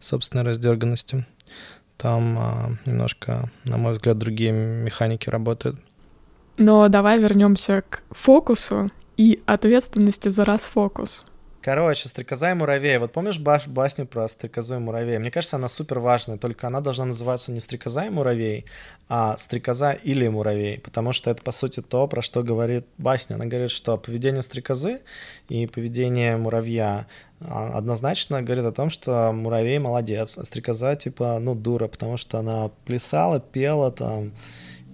собственной 0.00 0.44
раздерганности. 0.44 1.26
Там 1.96 2.38
э, 2.38 2.76
немножко, 2.86 3.50
на 3.64 3.76
мой 3.76 3.92
взгляд, 3.92 4.18
другие 4.18 4.52
механики 4.52 5.30
работают. 5.30 5.76
Но 6.58 6.88
давай 6.88 7.18
вернемся 7.18 7.82
к 7.88 8.02
фокусу 8.10 8.90
и 9.16 9.42
ответственности 9.46 10.28
за 10.28 10.44
расфокус. 10.44 11.24
Короче, 11.62 12.08
стрекоза 12.08 12.50
и 12.50 12.54
муравей. 12.54 12.98
Вот 12.98 13.12
помнишь 13.12 13.38
баш, 13.38 13.68
басню 13.68 14.04
про 14.04 14.26
стрекозу 14.26 14.74
и 14.74 14.78
муравей? 14.78 15.18
Мне 15.18 15.30
кажется, 15.30 15.56
она 15.56 15.68
супер 15.68 16.00
важная, 16.00 16.36
только 16.36 16.66
она 16.66 16.80
должна 16.80 17.04
называться 17.04 17.52
не 17.52 17.60
стрекоза 17.60 18.06
и 18.06 18.10
муравей, 18.10 18.64
а 19.08 19.36
стрекоза 19.36 19.92
или 19.92 20.26
муравей, 20.26 20.80
потому 20.80 21.12
что 21.12 21.30
это, 21.30 21.40
по 21.40 21.52
сути, 21.52 21.80
то, 21.80 22.08
про 22.08 22.20
что 22.20 22.42
говорит 22.42 22.84
басня. 22.98 23.36
Она 23.36 23.46
говорит, 23.46 23.70
что 23.70 23.96
поведение 23.96 24.42
стрекозы 24.42 25.02
и 25.48 25.68
поведение 25.68 26.36
муравья 26.36 27.06
а, 27.38 27.78
однозначно 27.78 28.42
говорит 28.42 28.64
о 28.64 28.72
том, 28.72 28.90
что 28.90 29.30
муравей 29.32 29.78
молодец, 29.78 30.38
а 30.38 30.44
стрекоза, 30.44 30.96
типа, 30.96 31.38
ну, 31.40 31.54
дура, 31.54 31.86
потому 31.86 32.16
что 32.16 32.40
она 32.40 32.70
плясала, 32.86 33.38
пела 33.38 33.92
там, 33.92 34.32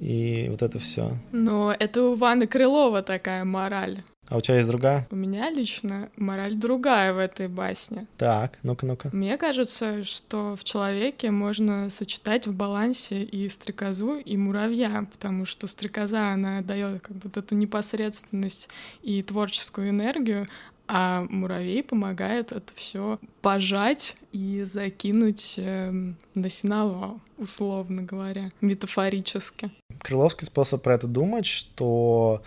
и 0.00 0.48
вот 0.50 0.60
это 0.60 0.78
все. 0.78 1.12
Но 1.32 1.74
это 1.78 2.02
у 2.02 2.14
Ваны 2.14 2.46
Крылова 2.46 3.02
такая 3.02 3.44
мораль. 3.44 4.02
А 4.28 4.36
у 4.36 4.40
тебя 4.40 4.56
есть 4.56 4.68
другая? 4.68 5.06
У 5.10 5.16
меня 5.16 5.50
лично 5.50 6.10
мораль 6.16 6.54
другая 6.54 7.12
в 7.12 7.18
этой 7.18 7.48
басне. 7.48 8.06
Так, 8.18 8.58
ну-ка, 8.62 8.84
ну-ка. 8.84 9.10
Мне 9.12 9.38
кажется, 9.38 10.04
что 10.04 10.54
в 10.54 10.64
человеке 10.64 11.30
можно 11.30 11.88
сочетать 11.88 12.46
в 12.46 12.54
балансе 12.54 13.22
и 13.22 13.48
стрекозу, 13.48 14.16
и 14.16 14.36
муравья, 14.36 15.06
потому 15.10 15.46
что 15.46 15.66
стрекоза, 15.66 16.32
она 16.32 16.60
дает 16.60 17.00
как 17.00 17.16
бы 17.16 17.22
вот 17.24 17.36
эту 17.38 17.54
непосредственность 17.54 18.68
и 19.02 19.22
творческую 19.22 19.90
энергию, 19.90 20.46
а 20.88 21.26
муравей 21.28 21.82
помогает 21.82 22.50
это 22.50 22.72
все 22.74 23.18
пожать 23.42 24.16
и 24.32 24.62
закинуть 24.64 25.56
э, 25.58 25.90
на 26.34 26.48
сеновал, 26.48 27.20
условно 27.36 28.02
говоря, 28.02 28.50
метафорически. 28.62 29.70
Крыловский 30.00 30.46
способ 30.46 30.82
про 30.82 30.94
это 30.94 31.06
думать, 31.06 31.44
что 31.44 32.42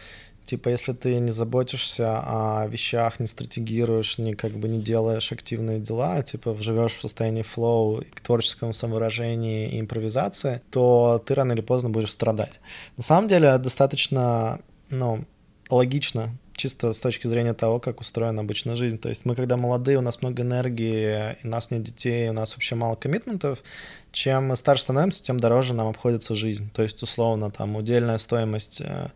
Типа, 0.52 0.68
если 0.68 0.92
ты 0.92 1.16
не 1.16 1.32
заботишься 1.32 2.20
о 2.20 2.68
вещах, 2.68 3.22
не 3.22 3.28
стратегируешь, 3.28 4.18
не 4.18 4.34
как 4.34 4.52
бы 4.52 4.68
не 4.68 4.82
делаешь 4.82 5.32
активные 5.32 5.80
дела, 5.80 6.22
типа 6.24 6.58
живешь 6.60 6.92
в 6.92 7.00
состоянии 7.00 7.42
флоу, 7.42 8.04
к 8.14 8.20
творческому 8.20 8.74
самовыражению 8.74 9.72
и 9.72 9.80
импровизации, 9.80 10.62
то 10.70 11.24
ты 11.26 11.36
рано 11.36 11.54
или 11.54 11.62
поздно 11.62 11.90
будешь 11.90 12.12
страдать. 12.12 12.60
На 12.98 13.04
самом 13.04 13.30
деле 13.30 13.58
достаточно, 13.60 14.60
ну, 14.90 15.24
логично 15.70 16.32
чисто 16.58 16.92
с 16.92 17.00
точки 17.00 17.28
зрения 17.28 17.54
того, 17.54 17.80
как 17.80 18.02
устроена 18.02 18.42
обычная 18.42 18.76
жизнь. 18.76 18.98
То 18.98 19.08
есть 19.08 19.24
мы, 19.24 19.36
когда 19.36 19.56
молодые, 19.56 20.00
у 20.00 20.02
нас 20.02 20.22
много 20.22 20.42
энергии, 20.42 21.38
у 21.46 21.48
нас 21.48 21.72
нет 21.72 21.84
детей, 21.84 22.28
у 22.30 22.34
нас 22.34 22.52
вообще 22.52 22.76
мало 22.76 22.96
коммитментов, 22.96 23.60
чем 24.12 24.50
мы 24.50 24.58
старше 24.58 24.84
становимся, 24.84 25.24
тем 25.24 25.40
дороже 25.40 25.74
нам 25.74 25.88
обходится 25.88 26.36
жизнь. 26.36 26.70
То 26.74 26.84
есть, 26.84 27.02
условно, 27.02 27.52
там 27.52 27.78
удельная 27.78 28.18
стоимость 28.18 28.82
э, 28.82 29.08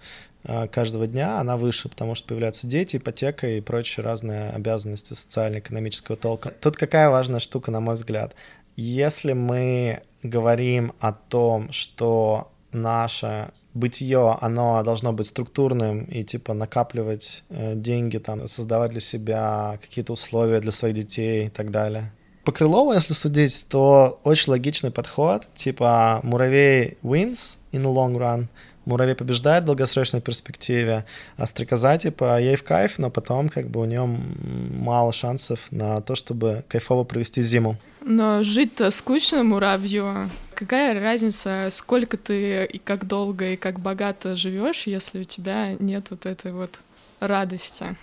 каждого 0.71 1.07
дня, 1.07 1.39
она 1.39 1.57
выше, 1.57 1.89
потому 1.89 2.15
что 2.15 2.27
появляются 2.27 2.67
дети, 2.67 2.97
ипотека 2.97 3.47
и 3.47 3.61
прочие 3.61 4.03
разные 4.03 4.49
обязанности 4.49 5.13
социально-экономического 5.13 6.17
толка. 6.17 6.53
Тут 6.61 6.77
какая 6.77 7.09
важная 7.09 7.39
штука, 7.39 7.71
на 7.71 7.79
мой 7.79 7.95
взгляд. 7.95 8.35
Если 8.75 9.33
мы 9.33 10.01
говорим 10.21 10.93
о 10.99 11.13
том, 11.13 11.71
что 11.71 12.51
наше 12.71 13.51
бытие, 13.73 14.37
оно 14.41 14.81
должно 14.83 15.13
быть 15.13 15.27
структурным 15.27 16.05
и 16.05 16.23
типа 16.23 16.53
накапливать 16.53 17.43
э, 17.49 17.75
деньги, 17.75 18.17
там, 18.17 18.47
создавать 18.47 18.91
для 18.91 19.01
себя 19.01 19.77
какие-то 19.81 20.13
условия 20.13 20.61
для 20.61 20.71
своих 20.71 20.95
детей 20.95 21.47
и 21.47 21.49
так 21.49 21.71
далее. 21.71 22.11
По 22.45 22.51
Крылову, 22.51 22.93
если 22.93 23.13
судить, 23.13 23.65
то 23.69 24.19
очень 24.23 24.51
логичный 24.51 24.91
подход, 24.91 25.47
типа 25.55 26.19
муравей 26.23 26.97
wins 27.03 27.57
in 27.71 27.83
the 27.83 27.93
long 27.93 28.15
run, 28.17 28.47
муравей 28.85 29.15
побеждает 29.15 29.63
в 29.63 29.67
долгосрочной 29.67 30.21
перспективе, 30.21 31.05
а 31.37 31.45
стрекоза, 31.45 31.97
типа, 31.97 32.39
ей 32.39 32.55
в 32.55 32.63
кайф, 32.63 32.97
но 32.97 33.09
потом, 33.09 33.49
как 33.49 33.69
бы, 33.69 33.81
у 33.81 33.85
нее 33.85 34.05
мало 34.05 35.13
шансов 35.13 35.67
на 35.71 36.01
то, 36.01 36.15
чтобы 36.15 36.63
кайфово 36.67 37.03
провести 37.03 37.41
зиму. 37.41 37.77
Но 38.01 38.43
жить-то 38.43 38.91
скучно 38.91 39.43
муравью. 39.43 40.29
Какая 40.53 40.99
разница, 40.99 41.67
сколько 41.71 42.17
ты 42.17 42.65
и 42.65 42.77
как 42.77 43.07
долго 43.07 43.45
и 43.53 43.55
как 43.55 43.79
богато 43.79 44.35
живешь, 44.35 44.83
если 44.85 45.21
у 45.21 45.23
тебя 45.23 45.73
нет 45.79 46.11
вот 46.11 46.25
этой 46.25 46.51
вот 46.51 46.79
радости? 47.19 47.95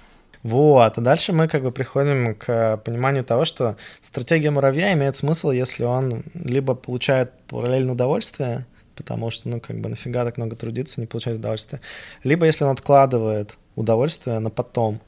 Вот, 0.43 0.99
а 0.99 1.01
дальше 1.01 1.33
мы 1.33 1.47
как 1.47 1.63
бы 1.63 1.71
приходим 1.71 2.35
к 2.35 2.79
пониманию 2.79 3.25
того, 3.25 3.45
что 3.45 3.77
стратегия 4.01 4.51
муравья 4.51 4.93
имеет 4.93 5.15
смысл, 5.15 5.53
если 5.53 5.85
он 5.85 6.25
либо 6.35 6.75
получает 6.75 7.33
параллельное 7.47 7.95
удовольствие, 7.95 8.67
потому 9.03 9.31
что, 9.31 9.49
ну, 9.49 9.61
как 9.61 9.81
бы 9.81 9.89
нафига 9.89 10.25
так 10.25 10.39
много 10.39 10.57
трудиться, 10.57 11.01
не 11.01 11.07
получать 11.07 11.35
удовольствие, 11.35 11.81
либо 12.25 12.47
если 12.47 12.65
он 12.65 12.71
откладывает 12.71 13.59
удовольствие 13.77 14.39
на 14.39 14.51
потом. 14.51 15.01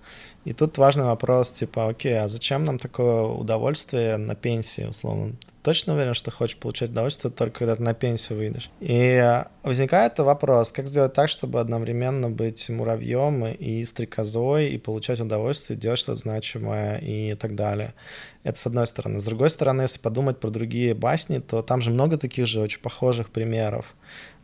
И 0.44 0.52
тут 0.52 0.78
важный 0.78 1.04
вопрос, 1.04 1.52
типа, 1.52 1.88
окей, 1.88 2.18
а 2.18 2.28
зачем 2.28 2.64
нам 2.64 2.78
такое 2.78 3.22
удовольствие 3.22 4.16
на 4.16 4.34
пенсии, 4.34 4.82
условно? 4.82 5.32
Точно 5.64 5.94
уверен, 5.94 6.14
что 6.14 6.30
хочешь 6.30 6.59
получать 6.59 6.90
удовольствие 6.90 7.33
только 7.33 7.61
когда 7.61 7.75
ты 7.75 7.83
на 7.83 7.94
пенсию 7.94 8.38
выйдешь. 8.38 8.71
И 8.80 9.42
возникает 9.62 10.18
вопрос, 10.18 10.71
как 10.71 10.87
сделать 10.87 11.14
так, 11.14 11.30
чтобы 11.30 11.59
одновременно 11.59 12.30
быть 12.30 12.68
муравьем 12.68 13.47
и 13.47 13.83
стрекозой, 13.85 14.68
и 14.68 14.78
получать 14.78 15.21
удовольствие, 15.21 15.78
делать 15.78 15.99
что-то 15.99 16.21
значимое 16.21 16.99
и 16.99 17.35
так 17.35 17.54
далее. 17.54 17.94
Это 18.42 18.59
с 18.59 18.66
одной 18.66 18.87
стороны. 18.87 19.21
С 19.21 19.25
другой 19.25 19.49
стороны, 19.49 19.83
если 19.83 19.99
подумать 19.99 20.38
про 20.38 20.50
другие 20.50 20.94
басни, 20.94 21.38
то 21.38 21.62
там 21.62 21.80
же 21.80 21.90
много 21.90 22.18
таких 22.18 22.47
же 22.47 22.61
очень 22.61 22.80
похожих 22.80 23.30
примеров 23.30 23.94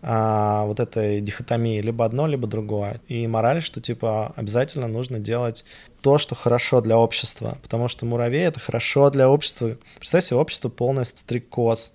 а, 0.02 0.64
вот 0.64 0.80
этой 0.80 1.20
дихотомии, 1.20 1.82
либо 1.82 2.06
одно, 2.06 2.26
либо 2.26 2.46
другое. 2.46 3.00
И 3.08 3.26
мораль, 3.26 3.62
что 3.62 3.82
типа 3.82 4.32
обязательно 4.36 4.88
нужно 4.88 5.18
делать 5.18 5.64
то, 6.00 6.16
что 6.16 6.34
хорошо 6.34 6.80
для 6.80 6.96
общества, 6.96 7.58
потому 7.62 7.88
что 7.88 8.06
муравей— 8.06 8.44
это 8.46 8.58
хорошо 8.58 9.10
для 9.10 9.28
общества. 9.28 9.76
Представь 9.98 10.24
себе 10.24 10.38
общество 10.38 10.70
полное 10.70 11.04
стрекоз. 11.18 11.92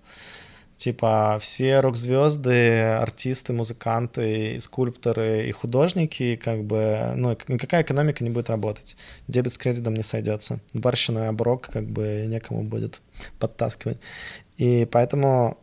Типа 0.78 1.40
все 1.42 1.80
рок-звезды, 1.80 2.82
артисты, 2.82 3.54
музыканты, 3.54 4.60
скульпторы 4.60 5.48
и 5.48 5.52
художники, 5.52 6.36
как 6.36 6.66
бы, 6.66 7.14
ну, 7.16 7.38
никакая 7.48 7.84
экономика 7.84 8.24
не 8.26 8.30
будет 8.30 8.50
работать. 8.50 8.98
Дебет 9.30 9.54
с 9.54 9.58
кредитом 9.58 9.94
не 9.94 10.04
сойдется. 10.04 10.60
Барщину 10.74 11.24
и 11.24 11.28
оброк 11.28 11.70
как 11.72 11.86
бы 11.86 12.26
некому 12.28 12.64
будет 12.64 13.00
подтаскивать. 13.40 14.00
И 14.58 14.86
поэтому 14.92 15.58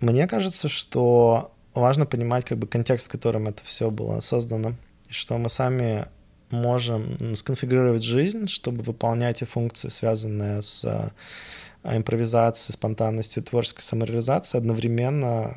мне 0.00 0.26
кажется, 0.26 0.68
что 0.68 1.52
важно 1.72 2.04
понимать 2.04 2.44
как 2.44 2.58
бы 2.58 2.66
контекст, 2.66 3.06
в 3.06 3.12
котором 3.12 3.46
это 3.46 3.64
все 3.64 3.90
было 3.90 4.20
создано, 4.20 4.74
и 5.08 5.12
что 5.12 5.38
мы 5.38 5.48
сами 5.48 6.06
можем 6.50 7.34
сконфигурировать 7.34 8.02
жизнь, 8.02 8.48
чтобы 8.48 8.82
выполнять 8.82 9.42
и 9.42 9.44
функции, 9.44 9.88
связанные 9.88 10.62
с 10.62 11.12
э, 11.86 11.96
импровизацией, 11.96 12.74
спонтанностью, 12.74 13.42
творческой 13.42 13.82
самореализацией, 13.82 14.60
одновременно 14.60 15.56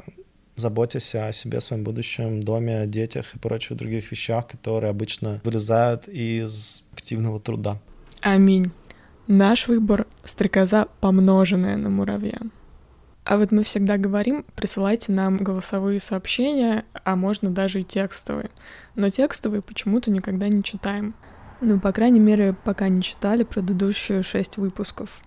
заботясь 0.55 1.15
о 1.15 1.31
себе, 1.31 1.61
своем 1.61 1.83
будущем, 1.83 2.43
доме, 2.43 2.85
детях 2.85 3.35
и 3.35 3.39
прочих 3.39 3.77
других 3.77 4.11
вещах, 4.11 4.47
которые 4.47 4.89
обычно 4.89 5.41
вылезают 5.43 6.07
из 6.07 6.85
активного 6.93 7.39
труда. 7.39 7.79
Аминь. 8.21 8.71
Наш 9.27 9.67
выбор— 9.67 10.07
стрекоза, 10.23 10.87
помноженная 10.99 11.77
на 11.77 11.89
муравья. 11.89 12.39
А 13.23 13.37
вот 13.37 13.51
мы 13.51 13.63
всегда 13.63 13.97
говорим, 13.97 14.43
присылайте 14.55 15.11
нам 15.11 15.37
голосовые 15.37 15.99
сообщения, 15.99 16.83
а 17.03 17.15
можно 17.15 17.51
даже 17.51 17.81
и 17.81 17.83
текстовые. 17.83 18.49
Но 18.95 19.09
текстовые 19.09 19.61
почему-то 19.61 20.09
никогда 20.09 20.47
не 20.47 20.63
читаем. 20.63 21.13
Ну, 21.61 21.79
по 21.79 21.91
крайней 21.91 22.19
мере, 22.19 22.55
пока 22.63 22.87
не 22.87 23.03
читали 23.03 23.43
предыдущие 23.43 24.23
шесть 24.23 24.57
выпусков. 24.57 25.21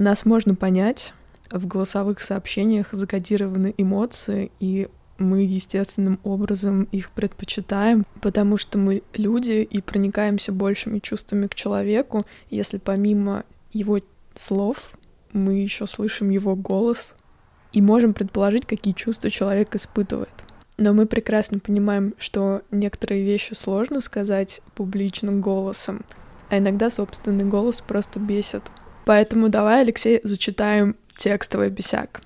Нас 0.00 0.24
можно 0.24 0.54
понять, 0.54 1.12
в 1.50 1.66
голосовых 1.66 2.22
сообщениях 2.22 2.86
закодированы 2.92 3.74
эмоции, 3.76 4.50
и 4.58 4.88
мы 5.18 5.42
естественным 5.42 6.18
образом 6.24 6.84
их 6.84 7.10
предпочитаем, 7.10 8.06
потому 8.22 8.56
что 8.56 8.78
мы 8.78 9.02
люди 9.12 9.60
и 9.60 9.82
проникаемся 9.82 10.52
большими 10.52 11.00
чувствами 11.00 11.48
к 11.48 11.54
человеку, 11.54 12.24
если 12.48 12.78
помимо 12.78 13.44
его 13.74 14.00
слов 14.34 14.92
мы 15.34 15.60
еще 15.60 15.86
слышим 15.86 16.30
его 16.30 16.56
голос 16.56 17.14
и 17.74 17.82
можем 17.82 18.14
предположить, 18.14 18.64
какие 18.64 18.94
чувства 18.94 19.28
человек 19.28 19.74
испытывает. 19.74 20.32
Но 20.78 20.94
мы 20.94 21.04
прекрасно 21.04 21.58
понимаем, 21.58 22.14
что 22.16 22.62
некоторые 22.70 23.22
вещи 23.22 23.52
сложно 23.52 24.00
сказать 24.00 24.62
публичным 24.74 25.42
голосом, 25.42 26.06
а 26.48 26.56
иногда 26.56 26.88
собственный 26.88 27.44
голос 27.44 27.82
просто 27.82 28.18
бесит. 28.18 28.62
Поэтому 29.04 29.48
давай, 29.48 29.82
Алексей, 29.82 30.20
зачитаем 30.22 30.96
текстовый 31.16 31.70
бесяк. 31.70 32.22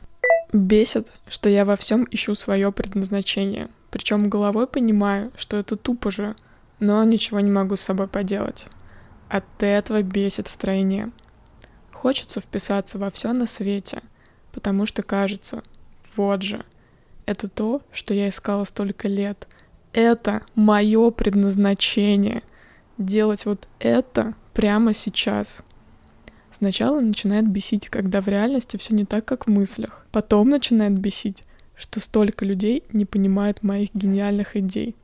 Бесит, 0.53 1.13
что 1.27 1.49
я 1.49 1.65
во 1.65 1.77
всем 1.77 2.07
ищу 2.11 2.35
свое 2.35 2.71
предназначение. 2.73 3.69
Причем 3.91 4.29
головой 4.29 4.67
понимаю, 4.67 5.33
что 5.37 5.57
это 5.57 5.77
тупо 5.77 6.11
же, 6.11 6.37
но 6.81 7.03
ничего 7.05 7.41
не 7.41 7.51
могу 7.51 7.77
с 7.77 7.81
собой 7.81 8.09
поделать. 8.09 8.69
От 9.29 9.45
этого 9.61 10.03
бесит 10.03 10.49
втройне. 10.49 11.11
Хочется 11.93 12.41
вписаться 12.41 12.99
во 12.99 13.11
все 13.11 13.33
на 13.33 13.47
свете, 13.47 14.03
потому 14.53 14.87
что 14.87 15.03
кажется, 15.03 15.63
вот 16.17 16.43
же, 16.43 16.65
это 17.27 17.49
то, 17.49 17.83
что 17.91 18.15
я 18.15 18.29
искала 18.29 18.65
столько 18.65 19.09
лет. 19.09 19.49
Это 19.93 20.43
мое 20.55 21.11
предназначение. 21.11 22.43
Делать 22.99 23.47
вот 23.47 23.69
это 23.79 24.35
прямо 24.53 24.93
сейчас. 24.93 25.63
Сначала 26.55 27.01
начинает 27.01 27.49
бесить, 27.49 27.89
когда 27.89 28.21
в 28.21 28.29
реальности 28.29 28.77
все 28.77 28.95
не 28.95 29.05
так, 29.05 29.25
как 29.25 29.49
в 29.49 29.51
мыслях. 29.51 30.07
Потом 30.13 30.51
начинает 30.51 30.93
бесить, 30.93 31.43
что 31.75 31.99
столько 31.99 32.45
людей 32.45 32.85
не 32.93 33.05
понимают 33.05 33.65
моих 33.65 33.93
гениальных 33.93 34.55
идей. 34.55 34.95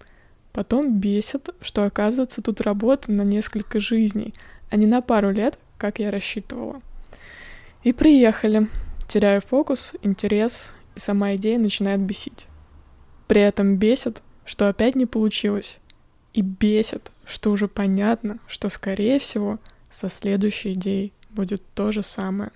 Потом 0.53 1.01
бесит, 1.01 1.49
что 1.61 1.83
оказывается 1.83 2.41
тут 2.41 2.61
работа 2.61 3.11
на 3.11 3.23
несколько 3.23 3.81
жизней, 3.81 4.33
а 4.71 4.77
не 4.77 4.87
на 4.87 5.01
пару 5.01 5.33
лет, 5.33 5.59
как 5.77 5.99
я 5.99 6.13
рассчитывала. 6.13 6.81
И 7.83 7.93
приехали. 7.93 8.69
Теряю 9.09 9.41
фокус, 9.41 9.95
интерес, 10.03 10.77
и 10.95 11.01
сама 11.01 11.35
идея 11.35 11.59
начинает 11.59 11.99
бесить. 11.99 12.47
При 13.27 13.41
этом 13.41 13.77
бесит, 13.77 14.23
что 14.45 14.69
опять 14.69 14.95
не 14.95 15.07
получилось. 15.07 15.81
И 16.33 16.43
бесит, 16.43 17.11
что 17.25 17.51
уже 17.51 17.67
понятно, 17.67 18.39
что, 18.47 18.69
скорее 18.69 19.19
всего, 19.19 19.59
со 19.91 20.09
следующей 20.09 20.75
идеей 20.75 21.13
будет 21.31 21.63
то 21.75 21.93
же 21.93 22.03
самое. 22.03 22.51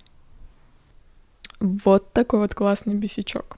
Вот 1.59 2.11
такой 2.13 2.39
вот 2.39 2.53
классный 2.53 2.95
бесячок. 2.95 3.57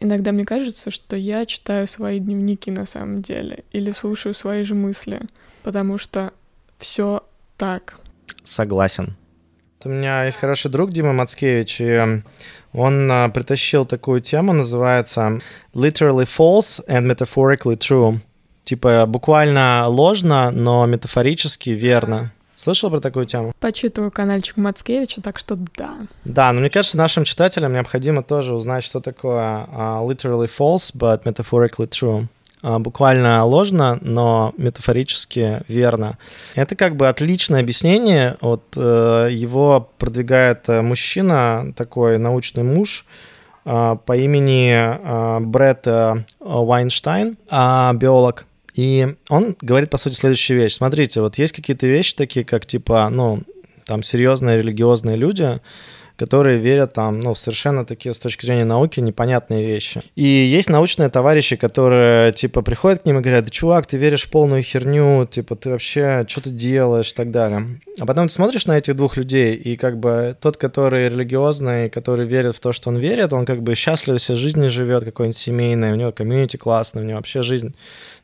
Иногда 0.00 0.32
мне 0.32 0.44
кажется, 0.44 0.90
что 0.90 1.16
я 1.16 1.46
читаю 1.46 1.86
свои 1.86 2.18
дневники 2.18 2.70
на 2.70 2.86
самом 2.86 3.22
деле 3.22 3.64
или 3.70 3.92
слушаю 3.92 4.34
свои 4.34 4.64
же 4.64 4.74
мысли, 4.74 5.22
потому 5.62 5.96
что 5.98 6.32
все 6.78 7.24
так. 7.56 7.98
Согласен. 8.42 9.16
У 9.84 9.88
меня 9.88 10.24
есть 10.24 10.38
хороший 10.38 10.70
друг 10.70 10.92
Дима 10.92 11.12
Мацкевич, 11.12 11.80
и 11.80 12.22
он 12.72 13.12
а, 13.12 13.28
притащил 13.28 13.84
такую 13.84 14.20
тему, 14.20 14.52
называется 14.52 15.40
Literally 15.74 16.26
False 16.26 16.84
and 16.88 17.06
Metaphorically 17.10 17.76
True. 17.76 18.18
Типа 18.64 19.06
буквально 19.06 19.86
ложно, 19.88 20.50
но 20.50 20.86
метафорически 20.86 21.70
верно. 21.70 22.32
Слышал 22.62 22.90
про 22.90 23.00
такую 23.00 23.26
тему? 23.26 23.52
Почитываю 23.58 24.12
каналчик 24.12 24.56
Мацкевича, 24.56 25.20
так 25.20 25.36
что 25.36 25.58
да. 25.76 25.96
Да, 26.24 26.52
но 26.52 26.60
мне 26.60 26.70
кажется, 26.70 26.96
нашим 26.96 27.24
читателям 27.24 27.72
необходимо 27.72 28.22
тоже 28.22 28.54
узнать, 28.54 28.84
что 28.84 29.00
такое 29.00 29.66
uh, 29.66 30.06
literally 30.06 30.48
false, 30.48 30.94
but 30.94 31.24
metaphorically 31.24 31.88
true. 31.88 32.28
а, 32.62 32.78
буквально 32.78 33.44
ложно, 33.44 33.98
но 34.00 34.54
метафорически 34.56 35.64
верно. 35.66 36.18
Это 36.54 36.76
как 36.76 36.94
бы 36.94 37.08
отличное 37.08 37.58
объяснение. 37.58 38.36
Вот 38.40 38.62
э, 38.76 39.30
его 39.32 39.90
продвигает 39.98 40.68
э, 40.68 40.82
мужчина, 40.82 41.72
такой 41.76 42.18
научный 42.18 42.62
муж, 42.62 43.04
э, 43.64 43.96
по 44.06 44.16
имени 44.16 45.40
Брэд 45.40 45.86
Вайнштайн, 46.38 47.36
а, 47.50 47.92
биолог. 47.94 48.46
И 48.74 49.14
он 49.28 49.56
говорит, 49.60 49.90
по 49.90 49.98
сути, 49.98 50.14
следующую 50.14 50.60
вещь. 50.60 50.74
Смотрите, 50.74 51.20
вот 51.20 51.38
есть 51.38 51.52
какие-то 51.52 51.86
вещи 51.86 52.14
такие, 52.14 52.44
как 52.44 52.66
типа, 52.66 53.08
ну, 53.10 53.42
там 53.86 54.02
серьезные 54.02 54.58
религиозные 54.58 55.16
люди, 55.16 55.60
которые 56.16 56.58
верят 56.58 56.92
там, 56.92 57.20
ну, 57.20 57.34
совершенно 57.34 57.84
такие 57.84 58.14
с 58.14 58.18
точки 58.18 58.46
зрения 58.46 58.64
науки 58.64 59.00
непонятные 59.00 59.66
вещи. 59.66 60.02
И 60.14 60.24
есть 60.24 60.68
научные 60.68 61.08
товарищи, 61.08 61.56
которые, 61.56 62.32
типа, 62.32 62.62
приходят 62.62 63.02
к 63.02 63.06
ним 63.06 63.18
и 63.18 63.22
говорят, 63.22 63.44
да, 63.44 63.50
чувак, 63.50 63.86
ты 63.86 63.96
веришь 63.96 64.24
в 64.24 64.30
полную 64.30 64.62
херню, 64.62 65.26
типа, 65.26 65.56
ты 65.56 65.70
вообще, 65.70 66.24
что 66.28 66.42
ты 66.42 66.50
делаешь 66.50 67.10
и 67.10 67.14
так 67.14 67.30
далее. 67.32 67.80
А 67.98 68.06
потом 68.06 68.28
ты 68.28 68.34
смотришь 68.34 68.66
на 68.66 68.78
этих 68.78 68.94
двух 68.94 69.16
людей, 69.16 69.54
и 69.54 69.76
как 69.76 69.98
бы 69.98 70.36
тот, 70.40 70.56
который 70.56 71.08
религиозный, 71.08 71.90
который 71.90 72.26
верит 72.26 72.56
в 72.56 72.60
то, 72.60 72.72
что 72.72 72.90
он 72.90 72.98
верит, 72.98 73.32
он 73.32 73.44
как 73.44 73.62
бы 73.62 73.74
счастливо 73.74 74.18
себе 74.18 74.36
жизнью 74.36 74.70
живет, 74.70 75.04
какой-нибудь 75.04 75.36
семейный, 75.36 75.92
у 75.92 75.96
него 75.96 76.12
комьюнити 76.12 76.56
классный, 76.56 77.02
у 77.02 77.04
него 77.04 77.16
вообще 77.16 77.42
жизнь 77.42 77.74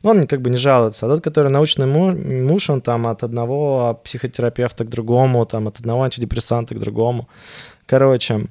ну, 0.03 0.11
он 0.11 0.27
как 0.27 0.41
бы 0.41 0.49
не 0.49 0.57
жалуется. 0.57 1.05
А 1.05 1.09
тот, 1.09 1.23
который 1.23 1.51
научный 1.51 1.85
муж, 1.85 2.69
он 2.69 2.81
там 2.81 3.07
от 3.07 3.23
одного 3.23 3.99
психотерапевта 4.03 4.85
к 4.85 4.89
другому, 4.89 5.45
там 5.45 5.67
от 5.67 5.79
одного 5.79 6.03
антидепрессанта 6.03 6.75
к 6.75 6.79
другому. 6.79 7.27
Короче, 7.85 8.47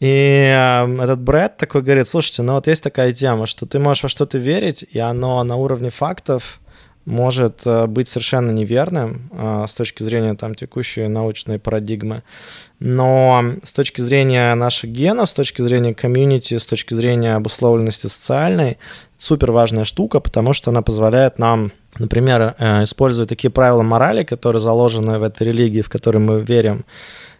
и 0.00 0.06
э, 0.06 1.02
этот 1.02 1.20
Брэд 1.20 1.56
такой 1.56 1.82
говорит, 1.82 2.06
слушайте, 2.06 2.42
ну 2.42 2.52
вот 2.52 2.68
есть 2.68 2.82
такая 2.82 3.12
тема, 3.12 3.46
что 3.46 3.66
ты 3.66 3.78
можешь 3.78 4.04
во 4.04 4.08
что-то 4.08 4.38
верить, 4.38 4.84
и 4.88 4.98
оно 4.98 5.42
на 5.42 5.56
уровне 5.56 5.90
фактов 5.90 6.60
может 7.04 7.62
э, 7.64 7.86
быть 7.86 8.08
совершенно 8.08 8.52
неверным 8.52 9.30
э, 9.32 9.64
с 9.68 9.74
точки 9.74 10.04
зрения 10.04 10.34
там 10.34 10.54
текущей 10.54 11.08
научной 11.08 11.58
парадигмы, 11.58 12.22
но 12.78 13.54
с 13.64 13.72
точки 13.72 14.00
зрения 14.02 14.54
наших 14.54 14.90
генов, 14.90 15.30
с 15.30 15.34
точки 15.34 15.62
зрения 15.62 15.94
комьюнити, 15.94 16.58
с 16.58 16.66
точки 16.66 16.94
зрения 16.94 17.34
обусловленности 17.34 18.06
социальной, 18.06 18.78
супер 19.18 19.52
важная 19.52 19.84
штука, 19.84 20.20
потому 20.20 20.54
что 20.54 20.70
она 20.70 20.80
позволяет 20.80 21.38
нам, 21.38 21.72
например, 21.98 22.54
э, 22.58 22.84
использовать 22.84 23.28
такие 23.28 23.50
правила 23.50 23.82
морали, 23.82 24.24
которые 24.24 24.60
заложены 24.60 25.18
в 25.18 25.22
этой 25.22 25.48
религии, 25.48 25.82
в 25.82 25.90
которой 25.90 26.18
мы 26.18 26.40
верим, 26.40 26.86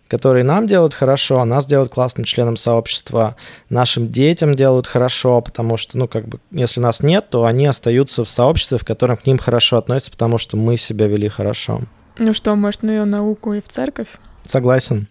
которые 0.09 0.43
нам 0.43 0.67
делают 0.67 0.95
хорошо, 0.95 1.45
нас 1.45 1.67
делают 1.67 1.93
классным 1.93 2.25
членом 2.25 2.57
сообщества, 2.57 3.37
нашим 3.71 4.09
детям 4.09 4.55
делают 4.55 4.87
хорошо, 4.87 5.41
потому 5.41 5.77
что, 5.77 5.97
ну, 5.97 6.09
как 6.09 6.27
бы, 6.27 6.41
если 6.51 6.81
нас 6.81 7.03
нет, 7.03 7.31
то 7.31 7.45
они 7.45 7.67
остаются 7.67 8.25
в 8.25 8.31
сообществе, 8.31 8.79
в 8.79 8.85
котором 8.85 9.17
к 9.17 9.27
ним 9.27 9.39
хорошо 9.39 9.77
относятся, 9.77 10.11
потому 10.11 10.39
что 10.39 10.57
мы 10.57 10.77
себя 10.77 11.07
вели 11.07 11.29
хорошо. 11.29 11.83
Ну 12.19 12.33
что, 12.33 12.57
может, 12.57 12.83
на 12.83 12.91
ее 12.91 13.05
науку 13.05 13.53
и 13.53 13.61
в 13.61 13.69
церковь? 13.69 14.09
Согласен. 14.45 15.07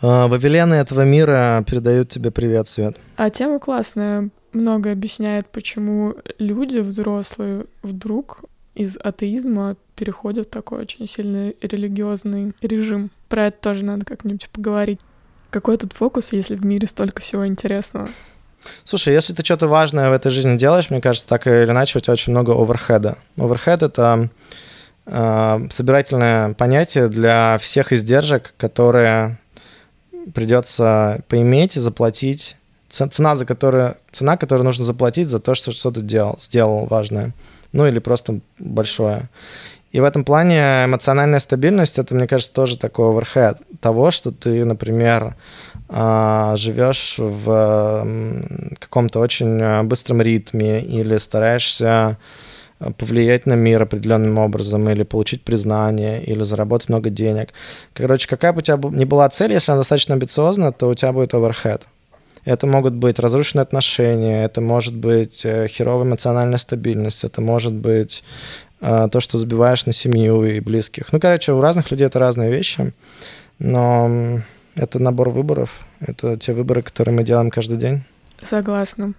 Э, 0.00 0.26
Вавилены 0.28 0.74
этого 0.74 1.02
мира 1.02 1.62
передают 1.68 2.08
тебе 2.08 2.30
привет, 2.30 2.68
Свет. 2.68 2.96
А 3.16 3.28
тема 3.28 3.58
классная. 3.58 4.30
Много 4.52 4.92
объясняет, 4.92 5.46
почему 5.48 6.14
люди 6.38 6.78
взрослые 6.78 7.66
вдруг 7.82 8.44
из 8.74 8.96
атеизма 8.96 9.76
переходят 9.96 10.46
в 10.46 10.50
такой 10.50 10.80
очень 10.80 11.06
сильный 11.06 11.56
религиозный 11.60 12.52
режим. 12.62 13.10
Про 13.28 13.46
это 13.46 13.58
тоже 13.60 13.84
надо 13.84 14.04
как-нибудь 14.04 14.48
поговорить. 14.50 15.00
Какой 15.50 15.76
тут 15.76 15.92
фокус, 15.92 16.32
если 16.32 16.54
в 16.54 16.64
мире 16.64 16.86
столько 16.86 17.20
всего 17.20 17.46
интересного? 17.46 18.08
Слушай, 18.84 19.14
если 19.14 19.34
ты 19.34 19.44
что-то 19.44 19.68
важное 19.68 20.10
в 20.10 20.12
этой 20.12 20.30
жизни 20.30 20.56
делаешь, 20.56 20.90
мне 20.90 21.00
кажется, 21.00 21.28
так 21.28 21.46
или 21.46 21.64
иначе 21.64 21.98
у 21.98 22.00
тебя 22.00 22.14
очень 22.14 22.32
много 22.32 22.52
оверхеда. 22.52 23.18
Оверхед— 23.36 23.82
это 23.84 24.30
э, 25.06 25.68
собирательное 25.70 26.54
понятие 26.54 27.08
для 27.08 27.58
всех 27.60 27.92
издержек, 27.92 28.54
которые 28.56 29.38
придется 30.34 31.22
поиметь 31.28 31.76
и 31.76 31.80
заплатить. 31.80 32.56
Цена, 32.92 33.36
за 33.36 33.46
которую, 33.46 33.96
цена, 34.10 34.36
которую 34.36 34.64
нужно 34.64 34.84
заплатить 34.84 35.28
за 35.28 35.38
то, 35.38 35.54
что 35.54 35.72
что-то 35.72 36.02
делал, 36.02 36.36
сделал 36.40 36.86
важное. 36.86 37.32
Ну 37.72 37.86
или 37.86 37.98
просто 37.98 38.40
большое. 38.58 39.30
И 39.92 40.00
в 40.00 40.04
этом 40.04 40.24
плане 40.24 40.84
эмоциональная 40.84 41.38
стабильность, 41.38 41.98
это, 41.98 42.14
мне 42.14 42.26
кажется, 42.26 42.52
тоже 42.52 42.78
такой 42.78 43.10
оверхед 43.10 43.58
того, 43.80 44.10
что 44.10 44.30
ты, 44.30 44.64
например, 44.64 45.36
а, 45.88 46.56
живешь 46.56 47.16
в 47.18 48.06
каком-то 48.78 49.20
очень 49.20 49.60
а, 49.60 49.82
быстром 49.82 50.22
ритме 50.22 50.80
или 50.80 51.18
стараешься 51.18 52.18
повлиять 52.98 53.46
на 53.46 53.54
мир 53.54 53.82
определенным 53.82 54.38
образом, 54.38 54.88
или 54.88 55.02
получить 55.02 55.44
признание, 55.44 56.24
или 56.24 56.42
заработать 56.42 56.88
много 56.88 57.10
денег. 57.10 57.50
Короче, 57.94 58.28
какая 58.28 58.52
бы 58.52 58.58
у 58.58 58.62
тебя 58.62 58.78
ни 58.90 59.04
была 59.04 59.28
цель, 59.28 59.52
если 59.52 59.70
она 59.70 59.80
достаточно 59.80 60.14
амбициозна, 60.14 60.72
то 60.72 60.88
у 60.88 60.94
тебя 60.94 61.12
будет 61.12 61.34
оверхед. 61.34 61.82
Это 62.44 62.66
могут 62.66 62.94
быть 62.94 63.18
разрушенные 63.18 63.62
отношения, 63.62 64.44
это 64.44 64.60
может 64.60 64.94
быть 64.94 65.42
э, 65.44 65.68
херовая 65.68 66.06
эмоциональная 66.06 66.58
стабильность, 66.58 67.22
это 67.24 67.40
может 67.40 67.72
быть 67.72 68.24
а, 68.80 69.08
то, 69.08 69.20
что 69.20 69.38
забиваешь 69.38 69.86
на 69.86 69.92
семью 69.92 70.44
и 70.44 70.58
близких. 70.58 71.12
Ну, 71.12 71.20
короче, 71.20 71.52
у 71.52 71.60
разных 71.60 71.92
людей 71.92 72.08
это 72.08 72.18
разные 72.18 72.50
вещи, 72.50 72.92
но 73.60 74.40
это 74.74 74.98
набор 74.98 75.30
выборов, 75.30 75.86
это 76.00 76.36
те 76.36 76.52
выборы, 76.52 76.82
которые 76.82 77.14
мы 77.14 77.22
делаем 77.22 77.50
каждый 77.50 77.76
день. 77.76 78.02
Согласна. 78.40 79.14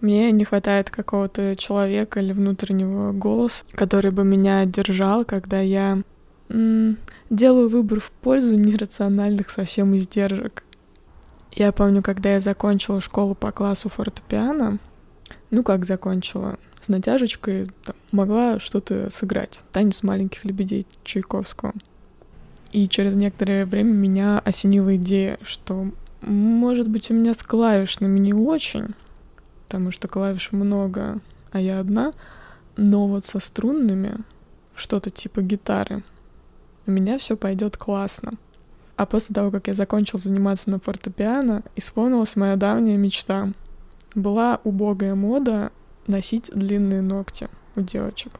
Мне 0.00 0.32
не 0.32 0.44
хватает 0.44 0.90
какого-то 0.90 1.54
человека 1.54 2.20
или 2.20 2.32
внутреннего 2.32 3.12
голоса, 3.12 3.64
который 3.72 4.10
бы 4.10 4.24
меня 4.24 4.64
держал, 4.64 5.24
когда 5.26 5.60
я 5.60 6.02
м- 6.48 6.96
делаю 7.30 7.68
выбор 7.68 8.00
в 8.00 8.10
пользу 8.10 8.56
нерациональных 8.56 9.50
совсем 9.50 9.94
издержек. 9.94 10.64
Я 11.54 11.70
помню, 11.72 12.02
когда 12.02 12.32
я 12.32 12.40
закончила 12.40 13.00
школу 13.00 13.34
по 13.34 13.52
классу 13.52 13.90
фортепиано, 13.90 14.78
ну 15.50 15.62
как 15.62 15.84
закончила, 15.84 16.58
с 16.80 16.88
натяжечкой 16.88 17.66
там, 17.84 17.94
могла 18.10 18.58
что-то 18.58 19.10
сыграть. 19.10 19.62
Танец 19.70 20.02
маленьких 20.02 20.44
лебедей 20.44 20.86
Чайковского. 21.04 21.74
И 22.72 22.88
через 22.88 23.14
некоторое 23.14 23.66
время 23.66 23.92
меня 23.92 24.38
осенила 24.38 24.96
идея, 24.96 25.38
что, 25.42 25.90
может 26.22 26.88
быть, 26.88 27.10
у 27.10 27.14
меня 27.14 27.34
с 27.34 27.42
клавишными 27.42 28.18
не 28.18 28.32
очень, 28.32 28.94
потому 29.66 29.90
что 29.90 30.08
клавиш 30.08 30.52
много, 30.52 31.20
а 31.50 31.60
я 31.60 31.80
одна, 31.80 32.14
но 32.78 33.06
вот 33.06 33.26
со 33.26 33.40
струнными, 33.40 34.16
что-то 34.74 35.10
типа 35.10 35.42
гитары, 35.42 36.02
у 36.86 36.90
меня 36.90 37.18
все 37.18 37.36
пойдет 37.36 37.76
классно. 37.76 38.32
А 38.96 39.06
после 39.06 39.34
того, 39.34 39.50
как 39.50 39.68
я 39.68 39.74
закончил 39.74 40.18
заниматься 40.18 40.70
на 40.70 40.78
фортепиано, 40.78 41.62
исполнилась 41.76 42.36
моя 42.36 42.56
давняя 42.56 42.96
мечта. 42.96 43.52
Была 44.14 44.60
убогая 44.64 45.14
мода 45.14 45.72
носить 46.06 46.50
длинные 46.54 47.00
ногти 47.00 47.48
у 47.76 47.80
девочек. 47.80 48.32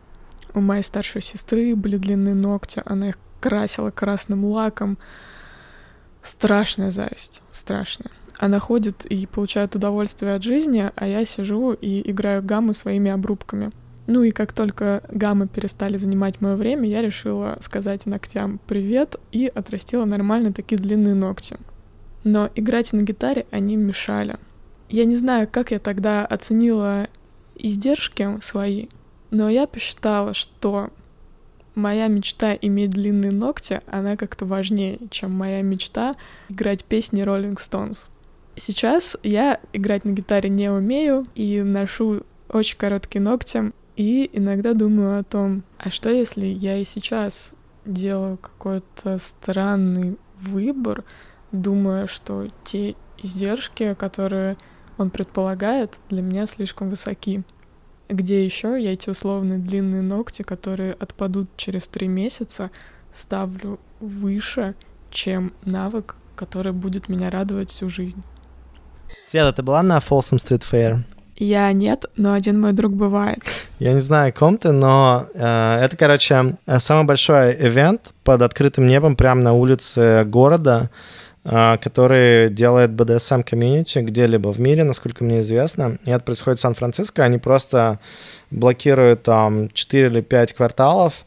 У 0.54 0.60
моей 0.60 0.82
старшей 0.82 1.22
сестры 1.22 1.74
были 1.74 1.96
длинные 1.96 2.34
ногти, 2.34 2.82
она 2.84 3.10
их 3.10 3.18
красила 3.40 3.90
красным 3.90 4.44
лаком. 4.44 4.98
Страшная 6.22 6.90
зависть, 6.90 7.42
страшная. 7.50 8.12
Она 8.38 8.58
ходит 8.58 9.04
и 9.06 9.26
получает 9.26 9.74
удовольствие 9.74 10.34
от 10.34 10.42
жизни, 10.42 10.90
а 10.94 11.06
я 11.06 11.24
сижу 11.24 11.72
и 11.72 12.08
играю 12.10 12.42
гаммы 12.42 12.74
своими 12.74 13.10
обрубками. 13.10 13.70
Ну 14.06 14.22
и 14.22 14.30
как 14.30 14.52
только 14.52 15.02
гаммы 15.10 15.46
перестали 15.46 15.96
занимать 15.96 16.40
мое 16.40 16.56
время, 16.56 16.88
я 16.88 17.02
решила 17.02 17.56
сказать 17.60 18.06
ногтям 18.06 18.58
привет 18.66 19.16
и 19.30 19.46
отрастила 19.46 20.04
нормально 20.04 20.52
такие 20.52 20.76
длинные 20.76 21.14
ногти. 21.14 21.56
Но 22.24 22.50
играть 22.54 22.92
на 22.92 23.02
гитаре 23.02 23.46
они 23.50 23.76
мешали. 23.76 24.36
Я 24.88 25.04
не 25.04 25.16
знаю, 25.16 25.48
как 25.50 25.70
я 25.70 25.78
тогда 25.78 26.26
оценила 26.26 27.08
издержки 27.54 28.38
свои, 28.40 28.88
но 29.30 29.48
я 29.48 29.66
посчитала, 29.66 30.34
что 30.34 30.90
моя 31.74 32.08
мечта 32.08 32.54
иметь 32.54 32.90
длинные 32.90 33.32
ногти, 33.32 33.80
она 33.86 34.16
как-то 34.16 34.44
важнее, 34.44 34.98
чем 35.10 35.30
моя 35.32 35.62
мечта 35.62 36.12
играть 36.48 36.84
песни 36.84 37.22
Rolling 37.22 37.56
Stones. 37.56 38.08
Сейчас 38.56 39.16
я 39.22 39.60
играть 39.72 40.04
на 40.04 40.10
гитаре 40.10 40.50
не 40.50 40.70
умею 40.70 41.26
и 41.34 41.62
ношу 41.62 42.24
очень 42.50 42.76
короткие 42.76 43.22
ногти, 43.22 43.72
и 43.96 44.30
иногда 44.32 44.74
думаю 44.74 45.18
о 45.18 45.24
том, 45.24 45.64
а 45.78 45.90
что 45.90 46.10
если 46.10 46.46
я 46.46 46.78
и 46.78 46.84
сейчас 46.84 47.52
делаю 47.84 48.38
какой-то 48.38 49.18
странный 49.18 50.16
выбор, 50.38 51.04
думая, 51.50 52.06
что 52.06 52.48
те 52.64 52.96
издержки, 53.18 53.94
которые 53.94 54.56
он 54.98 55.10
предполагает, 55.10 55.98
для 56.08 56.22
меня 56.22 56.46
слишком 56.46 56.90
высоки. 56.90 57.42
Где 58.08 58.44
еще 58.44 58.80
я 58.80 58.92
эти 58.92 59.10
условные 59.10 59.58
длинные 59.58 60.02
ногти, 60.02 60.42
которые 60.42 60.92
отпадут 60.92 61.48
через 61.56 61.88
три 61.88 62.08
месяца, 62.08 62.70
ставлю 63.12 63.78
выше, 64.00 64.74
чем 65.10 65.52
навык, 65.64 66.16
который 66.34 66.72
будет 66.72 67.08
меня 67.08 67.30
радовать 67.30 67.70
всю 67.70 67.88
жизнь. 67.88 68.22
Света, 69.20 69.52
ты 69.52 69.62
была 69.62 69.82
на 69.82 69.98
Folsom 69.98 70.38
Street 70.38 70.62
Fair? 70.70 71.04
Я 71.42 71.72
нет, 71.72 72.06
но 72.16 72.34
один 72.34 72.60
мой 72.60 72.72
друг 72.72 72.92
бывает. 72.92 73.40
Я 73.80 73.94
не 73.94 74.00
знаю, 74.00 74.28
о 74.28 74.32
ком 74.32 74.58
ты, 74.58 74.70
но 74.70 75.26
э, 75.34 75.78
это, 75.82 75.96
короче, 75.96 76.56
самый 76.78 77.04
большой 77.04 77.54
ивент 77.54 78.14
под 78.22 78.42
открытым 78.42 78.86
небом 78.86 79.16
прямо 79.16 79.42
на 79.42 79.52
улице 79.52 80.22
города, 80.24 80.88
э, 81.44 81.78
который 81.78 82.48
делает 82.48 82.90
BDSM 82.90 83.42
комьюнити 83.42 83.98
где-либо 83.98 84.52
в 84.52 84.60
мире, 84.60 84.84
насколько 84.84 85.24
мне 85.24 85.40
известно. 85.40 85.98
И 86.04 86.10
это 86.10 86.20
происходит 86.20 86.60
в 86.60 86.62
Сан-Франциско. 86.62 87.24
Они 87.24 87.38
просто 87.38 87.98
блокируют 88.52 89.24
там 89.24 89.68
4 89.70 90.06
или 90.06 90.20
5 90.20 90.52
кварталов, 90.52 91.24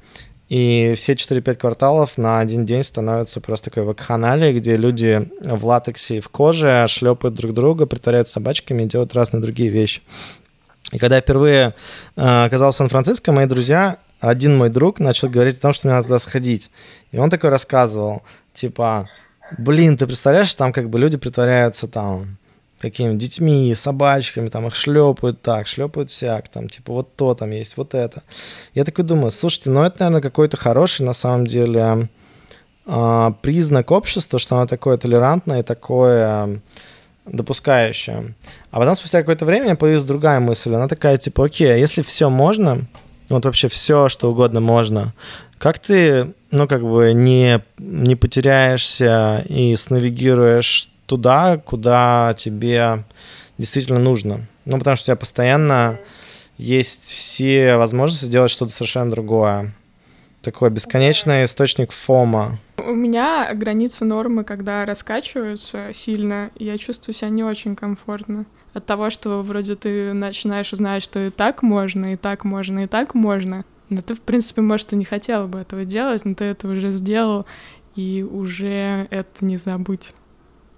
и 0.56 0.94
все 0.96 1.16
4-5 1.16 1.56
кварталов 1.56 2.18
на 2.18 2.40
один 2.40 2.66
день 2.66 2.82
становятся 2.82 3.42
просто 3.42 3.72
такой 3.72 3.84
вакханалией, 3.84 4.58
где 4.58 4.78
люди 4.78 5.30
в 5.42 5.66
латексе 5.66 6.20
и 6.20 6.22
в 6.22 6.30
коже 6.30 6.86
шлепают 6.88 7.36
друг 7.36 7.54
друга, 7.54 7.86
притворяются 7.86 8.36
собачками 8.36 8.84
и 8.84 8.86
делают 8.86 9.14
разные 9.14 9.42
другие 9.42 9.70
вещи. 9.70 10.02
И 10.94 10.98
когда 10.98 11.18
я 11.18 11.22
впервые 11.22 11.76
э, 12.16 12.46
оказался 12.46 12.78
в 12.78 12.78
Сан-Франциско, 12.78 13.34
мои 13.34 13.48
друзья, 13.48 13.98
один 14.22 14.58
мой 14.58 14.70
друг 14.70 15.02
начал 15.02 15.28
говорить 15.28 15.58
о 15.58 15.62
том, 15.62 15.74
что 15.74 15.88
мне 15.88 15.96
надо 15.98 16.08
туда 16.08 16.20
сходить. 16.20 16.72
И 17.12 17.18
он 17.18 17.30
такой 17.30 17.50
рассказывал, 17.50 18.24
типа, 18.54 19.10
блин, 19.58 19.98
ты 19.98 20.08
представляешь, 20.08 20.56
там 20.56 20.72
как 20.72 20.90
бы 20.90 21.00
люди 21.00 21.18
притворяются 21.18 21.90
там 21.90 22.38
какими 22.90 23.18
детьми, 23.18 23.74
собачками, 23.76 24.50
там 24.50 24.68
их 24.68 24.76
шлепают 24.76 25.42
так, 25.42 25.68
шлепают 25.68 26.10
всяк, 26.12 26.50
там, 26.50 26.70
типа, 26.70 26.94
вот 26.94 27.16
то 27.16 27.34
там 27.34 27.52
есть, 27.52 27.78
вот 27.78 27.96
это. 27.96 28.22
Я 28.74 28.84
такой 28.84 29.06
думаю, 29.06 29.32
слушайте, 29.32 29.70
ну 29.70 29.84
это, 29.84 29.98
наверное, 30.00 30.22
какой-то 30.22 30.56
хороший, 30.56 31.06
на 31.06 31.14
самом 31.14 31.48
деле, 31.48 32.10
а, 32.86 33.32
признак 33.42 33.92
общества, 33.92 34.38
что 34.38 34.58
оно 34.58 34.68
такое 34.68 34.98
толерантное 34.98 35.62
и 35.62 35.64
такое 35.64 36.62
допускающее. 37.26 38.36
А 38.70 38.78
потом, 38.78 38.96
спустя 38.96 39.20
какое-то 39.20 39.46
время, 39.46 39.76
появилась 39.76 40.06
другая 40.06 40.40
мысль. 40.40 40.74
Она 40.76 40.88
такая, 40.88 41.18
типа, 41.18 41.46
окей, 41.46 41.74
а 41.74 41.78
если 41.78 42.04
все 42.04 42.30
можно, 42.30 42.86
вот 43.30 43.46
вообще 43.46 43.68
все, 43.68 44.10
что 44.10 44.30
угодно 44.30 44.60
можно, 44.60 45.14
как 45.58 45.80
ты, 45.80 46.34
ну, 46.52 46.68
как 46.68 46.84
бы 46.84 47.14
не, 47.14 47.64
не 47.80 48.16
потеряешься 48.16 49.44
и 49.48 49.76
снавигируешь 49.76 50.90
туда, 51.06 51.58
куда 51.58 52.36
тебе 52.38 53.04
действительно 53.58 54.00
нужно. 54.00 54.48
Ну, 54.66 54.78
потому 54.78 54.98
что 54.98 55.04
у 55.04 55.08
тебя 55.08 55.16
постоянно 55.16 56.00
есть 56.58 57.04
все 57.12 57.76
возможности 57.78 58.26
сделать 58.26 58.52
что-то 58.52 58.72
совершенно 58.72 59.12
другое. 59.12 59.74
Такой 60.42 60.70
бесконечный 60.70 61.44
источник 61.46 61.92
фома. 61.92 62.60
У 62.78 62.94
меня 62.94 63.52
границы 63.54 64.06
нормы, 64.06 64.44
когда 64.44 64.86
раскачиваются 64.86 65.92
сильно, 65.92 66.52
я 66.56 66.78
чувствую 66.78 67.16
себя 67.16 67.30
не 67.30 67.44
очень 67.44 67.76
комфортно. 67.76 68.46
От 68.74 68.86
того, 68.86 69.10
что 69.10 69.42
вроде 69.42 69.76
ты 69.76 70.14
начинаешь 70.14 70.72
узнать, 70.72 71.02
что 71.02 71.28
и 71.28 71.30
так 71.30 71.64
можно, 71.64 72.14
и 72.14 72.16
так 72.16 72.44
можно, 72.44 72.84
и 72.84 72.88
так 72.88 73.16
можно. 73.16 73.66
Но 73.90 74.02
ты, 74.02 74.14
в 74.14 74.22
принципе, 74.22 74.62
может, 74.62 74.94
и 74.94 74.96
не 74.96 75.06
хотела 75.06 75.48
бы 75.48 75.60
этого 75.60 75.86
делать, 75.86 76.26
но 76.26 76.36
ты 76.36 76.46
это 76.46 76.68
уже 76.68 76.90
сделал, 76.90 77.46
и 77.96 78.24
уже 78.24 79.08
это 79.10 79.46
не 79.46 79.58
забыть. 79.58 80.14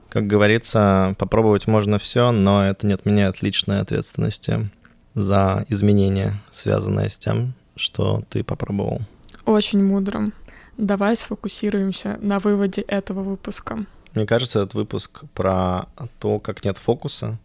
Как 0.09 0.27
говорится, 0.27 1.15
попробовать 1.17 1.67
можно 1.67 1.99
все, 1.99 2.31
но 2.31 2.65
это 2.65 2.87
не 2.87 2.93
отменяет 2.93 3.41
личной 3.41 3.81
ответственности 3.81 4.69
за 5.15 5.65
изменения, 5.69 6.35
связанные 6.51 7.09
с 7.09 7.17
тем, 7.17 7.53
что 7.75 8.23
ты 8.29 8.43
попробовал. 8.43 9.01
Очень 9.45 9.83
мудро. 9.83 10.31
Давай 10.77 11.15
сфокусируемся 11.15 12.17
на 12.21 12.39
выводе 12.39 12.81
этого 12.81 13.21
выпуска. 13.21 13.85
Мне 14.13 14.25
кажется, 14.25 14.59
этот 14.59 14.75
выпуск 14.75 15.23
про 15.33 15.87
то, 16.19 16.39
как 16.39 16.63
нет 16.63 16.77
фокуса, 16.77 17.37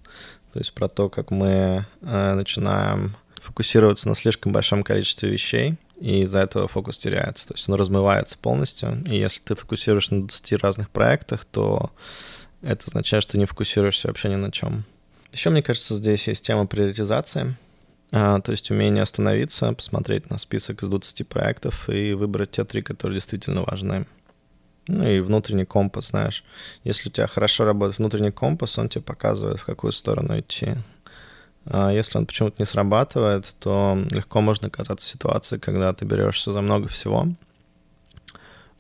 то 0.53 0.59
есть 0.59 0.75
про 0.75 0.89
то, 0.89 1.09
как 1.09 1.31
мы 1.31 1.87
э, 2.03 2.35
начинаем 2.35 3.17
фокусироваться 3.43 4.09
на 4.09 4.15
слишком 4.15 4.53
большом 4.53 4.83
количестве 4.83 5.31
вещей, 5.31 5.77
и 6.01 6.23
из-за 6.23 6.41
этого 6.41 6.69
фокус 6.69 6.99
теряется. 6.99 7.49
То 7.49 7.55
есть 7.55 7.69
он 7.69 7.77
размывается 7.77 8.37
полностью. 8.37 9.03
И 9.07 9.17
если 9.17 9.41
ты 9.41 9.55
фокусируешь 9.55 10.11
на 10.11 10.21
20 10.21 10.53
разных 10.63 10.91
проектах, 10.91 11.45
то 11.45 11.91
это 12.63 12.85
означает, 12.87 13.23
что 13.23 13.39
не 13.39 13.47
фокусируешься 13.47 14.09
вообще 14.09 14.29
ни 14.29 14.37
на 14.37 14.51
чем. 14.51 14.85
Еще, 15.33 15.51
мне 15.51 15.63
кажется, 15.63 15.97
здесь 15.97 16.29
есть 16.29 16.45
тема 16.45 16.67
приоритизации, 16.67 17.57
а, 18.13 18.41
то 18.41 18.53
есть 18.53 18.71
умение 18.71 19.03
остановиться, 19.03 19.73
посмотреть 19.73 20.31
на 20.31 20.39
список 20.39 20.83
из 20.83 20.89
20 20.89 21.27
проектов 21.27 21.89
и 21.89 22.13
выбрать 22.13 22.51
те 22.53 22.65
три, 22.65 22.83
которые 22.83 23.17
действительно 23.17 23.63
важны. 23.63 24.07
Ну 24.89 25.09
и 25.09 25.21
внутренний 25.21 25.65
компас, 25.65 26.09
знаешь. 26.09 26.45
Если 26.85 27.09
у 27.09 27.13
тебя 27.13 27.27
хорошо 27.27 27.65
работает 27.65 27.99
внутренний 27.99 28.33
компас, 28.33 28.79
он 28.79 28.89
тебе 28.89 29.03
показывает, 29.03 29.61
в 29.61 29.65
какую 29.65 29.93
сторону 29.93 30.39
идти. 30.39 30.75
А 31.65 31.91
если 31.91 32.19
он 32.19 32.27
почему-то 32.27 32.57
не 32.59 32.67
срабатывает, 32.67 33.55
то 33.61 33.97
легко 34.11 34.41
можно 34.41 34.69
оказаться 34.69 35.07
в 35.07 35.11
ситуации, 35.11 35.59
когда 35.59 35.93
ты 35.93 36.05
берешься 36.05 36.53
за 36.53 36.61
много 36.61 36.89
всего, 36.89 37.29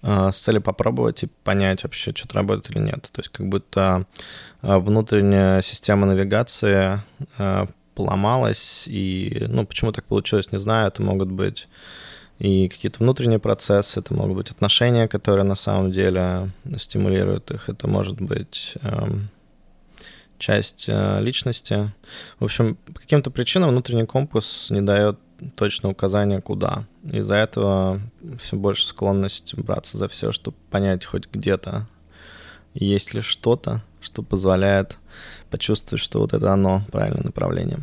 с 0.03 0.37
целью 0.37 0.63
попробовать 0.63 1.23
и 1.23 1.29
понять 1.45 1.85
вообще, 1.85 2.13
что-то 2.15 2.35
работает 2.35 2.71
или 2.71 2.81
нет. 2.81 3.09
То 3.13 3.21
есть 3.21 3.29
как 3.31 3.49
будто 3.49 4.07
а, 4.61 4.79
внутренняя 4.79 5.63
система 5.63 6.07
навигации 6.07 7.01
а, 7.39 7.69
поломалась, 7.95 8.85
и, 8.87 9.47
ну, 9.49 9.67
почему 9.67 9.93
так 9.93 10.05
получилось, 10.05 10.51
не 10.51 10.59
знаю, 10.59 10.89
это 10.89 11.03
могут 11.03 11.31
быть 11.31 11.69
и 12.39 12.69
какие-то 12.69 12.99
внутренние 12.99 13.39
процессы, 13.39 14.01
это 14.01 14.15
могут 14.15 14.37
быть 14.37 14.51
отношения, 14.51 15.07
которые 15.07 15.45
на 15.45 15.55
самом 15.55 15.93
деле 15.93 16.51
стимулируют 16.77 17.51
их, 17.53 17.69
это 17.69 17.87
может 17.87 18.21
быть 18.21 18.75
эм, 18.83 19.29
часть 20.39 20.87
э, 20.89 21.21
личности. 21.21 21.93
В 22.41 22.45
общем, 22.45 22.75
по 22.75 23.01
каким-то 23.01 23.31
причинам 23.31 23.71
внутренний 23.71 24.07
компас 24.07 24.71
не 24.71 24.81
дает 24.81 25.21
точно 25.57 25.91
указания 25.91 26.41
куда. 26.41 26.87
Из-за 27.05 27.35
этого 27.35 28.01
все 28.39 28.57
больше 28.57 28.87
склонность 28.87 29.55
браться 29.55 29.99
за 29.99 30.09
все, 30.09 30.33
чтобы 30.33 30.57
понять 30.71 31.05
хоть 31.05 31.29
где-то, 31.31 31.87
есть 32.75 33.15
ли 33.15 33.21
что-то, 33.21 33.83
что 34.01 34.23
позволяет 34.23 34.99
почувствовать, 35.51 36.03
что 36.03 36.21
вот 36.21 36.33
это 36.33 36.53
оно, 36.53 36.83
правильное 36.91 37.25
направление. 37.25 37.79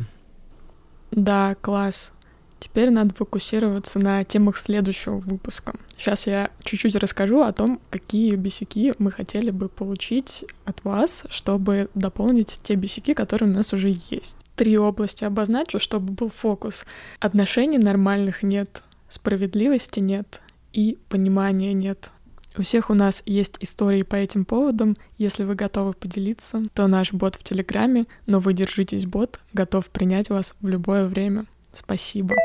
Да, 1.10 1.56
класс. 1.60 2.12
Теперь 2.60 2.90
надо 2.90 3.14
фокусироваться 3.14 3.98
на 3.98 4.22
темах 4.22 4.58
следующего 4.58 5.16
выпуска. 5.16 5.72
Сейчас 5.96 6.26
я 6.26 6.50
чуть-чуть 6.62 6.94
расскажу 6.94 7.40
о 7.40 7.52
том, 7.52 7.80
какие 7.88 8.34
бесяки 8.34 8.92
мы 8.98 9.10
хотели 9.10 9.50
бы 9.50 9.70
получить 9.70 10.44
от 10.66 10.84
вас, 10.84 11.24
чтобы 11.30 11.88
дополнить 11.94 12.60
те 12.62 12.74
бесяки, 12.74 13.14
которые 13.14 13.50
у 13.50 13.54
нас 13.54 13.72
уже 13.72 13.94
есть. 14.10 14.36
Три 14.60 14.76
области 14.76 15.24
обозначу, 15.24 15.80
чтобы 15.80 16.12
был 16.12 16.28
фокус. 16.28 16.84
Отношений 17.18 17.78
нормальных 17.78 18.42
нет, 18.42 18.82
справедливости 19.08 20.00
нет 20.00 20.42
и 20.74 20.98
понимания 21.08 21.72
нет. 21.72 22.10
У 22.58 22.60
всех 22.60 22.90
у 22.90 22.94
нас 22.94 23.22
есть 23.24 23.56
истории 23.60 24.02
по 24.02 24.16
этим 24.16 24.44
поводам. 24.44 24.98
Если 25.16 25.44
вы 25.44 25.54
готовы 25.54 25.94
поделиться, 25.94 26.68
то 26.74 26.88
наш 26.88 27.14
бот 27.14 27.36
в 27.36 27.42
Телеграме, 27.42 28.04
но 28.26 28.38
вы 28.38 28.52
держитесь, 28.52 29.06
бот 29.06 29.40
готов 29.54 29.88
принять 29.88 30.28
вас 30.28 30.54
в 30.60 30.68
любое 30.68 31.06
время. 31.06 31.46
Спасибо. 31.72 32.36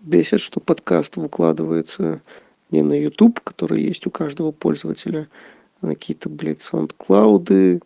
Бесит, 0.00 0.40
что 0.40 0.58
подкаст 0.58 1.16
выкладывается 1.16 2.22
не 2.70 2.80
на 2.80 2.98
YouTube, 2.98 3.40
который 3.40 3.82
есть 3.82 4.06
у 4.06 4.10
каждого 4.10 4.52
пользователя, 4.52 5.28
а 5.82 5.88
на 5.88 5.94
какие-то, 5.96 6.30
блядь, 6.30 6.62
саундклауды, 6.62 7.82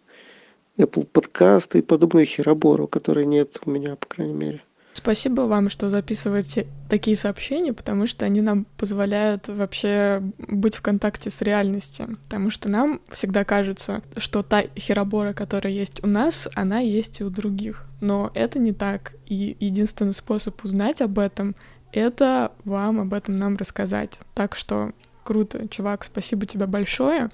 Apple 0.80 1.06
подкасты 1.06 1.78
и 1.78 1.82
подобную 1.82 2.26
херобору, 2.26 2.86
которой 2.86 3.26
нет 3.26 3.58
у 3.64 3.70
меня, 3.70 3.96
по 3.96 4.06
крайней 4.06 4.34
мере. 4.34 4.62
Спасибо 4.92 5.42
вам, 5.42 5.70
что 5.70 5.88
записываете 5.88 6.66
такие 6.88 7.16
сообщения, 7.16 7.72
потому 7.72 8.06
что 8.06 8.26
они 8.26 8.40
нам 8.40 8.66
позволяют 8.76 9.48
вообще 9.48 10.22
быть 10.36 10.76
в 10.76 10.82
контакте 10.82 11.30
с 11.30 11.40
реальностью. 11.42 12.18
Потому 12.24 12.50
что 12.50 12.68
нам 12.68 13.00
всегда 13.10 13.44
кажется, 13.44 14.02
что 14.16 14.42
та 14.42 14.64
херобора, 14.76 15.32
которая 15.32 15.72
есть 15.72 16.02
у 16.04 16.08
нас, 16.08 16.48
она 16.54 16.80
есть 16.80 17.20
и 17.20 17.24
у 17.24 17.30
других. 17.30 17.86
Но 18.00 18.30
это 18.34 18.58
не 18.58 18.72
так. 18.72 19.14
И 19.26 19.56
единственный 19.60 20.12
способ 20.12 20.62
узнать 20.64 21.00
об 21.00 21.18
этом— 21.18 21.54
это 21.92 22.52
вам 22.64 23.00
об 23.00 23.14
этом 23.14 23.36
нам 23.36 23.56
рассказать. 23.56 24.20
Так 24.34 24.56
что 24.56 24.92
круто, 25.24 25.68
чувак, 25.68 26.04
спасибо 26.04 26.46
тебе 26.46 26.66
большое. 26.66 27.30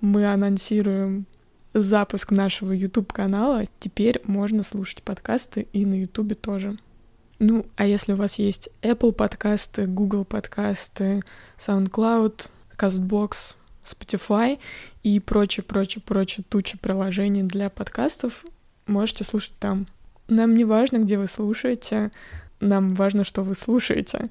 Мы 0.00 0.26
анонсируем 0.32 1.26
запуск 1.74 2.30
нашего 2.30 2.72
YouTube-канала. 2.72 3.64
Теперь 3.80 4.22
можно 4.24 4.62
слушать 4.62 5.02
подкасты 5.02 5.66
и 5.72 5.84
на 5.84 5.94
YouTube 5.94 6.40
тоже. 6.40 6.78
Ну, 7.40 7.66
а 7.76 7.84
если 7.84 8.12
у 8.12 8.16
вас 8.16 8.38
есть 8.38 8.70
Apple 8.80 9.12
подкасты, 9.12 9.86
Google 9.86 10.24
подкасты, 10.24 11.20
SoundCloud, 11.58 12.48
CastBox, 12.78 13.56
Spotify 13.82 14.58
и 15.02 15.18
прочее, 15.20 15.64
прочее, 15.64 16.02
прочее 16.06 16.44
туча 16.48 16.78
приложений 16.78 17.42
для 17.42 17.68
подкастов, 17.70 18.44
можете 18.86 19.24
слушать 19.24 19.54
там. 19.58 19.86
Нам 20.28 20.54
не 20.54 20.64
важно, 20.64 20.98
где 20.98 21.18
вы 21.18 21.26
слушаете, 21.26 22.10
нам 22.60 22.88
важно, 22.88 23.24
что 23.24 23.42
вы 23.42 23.54
слушаете. 23.54 24.24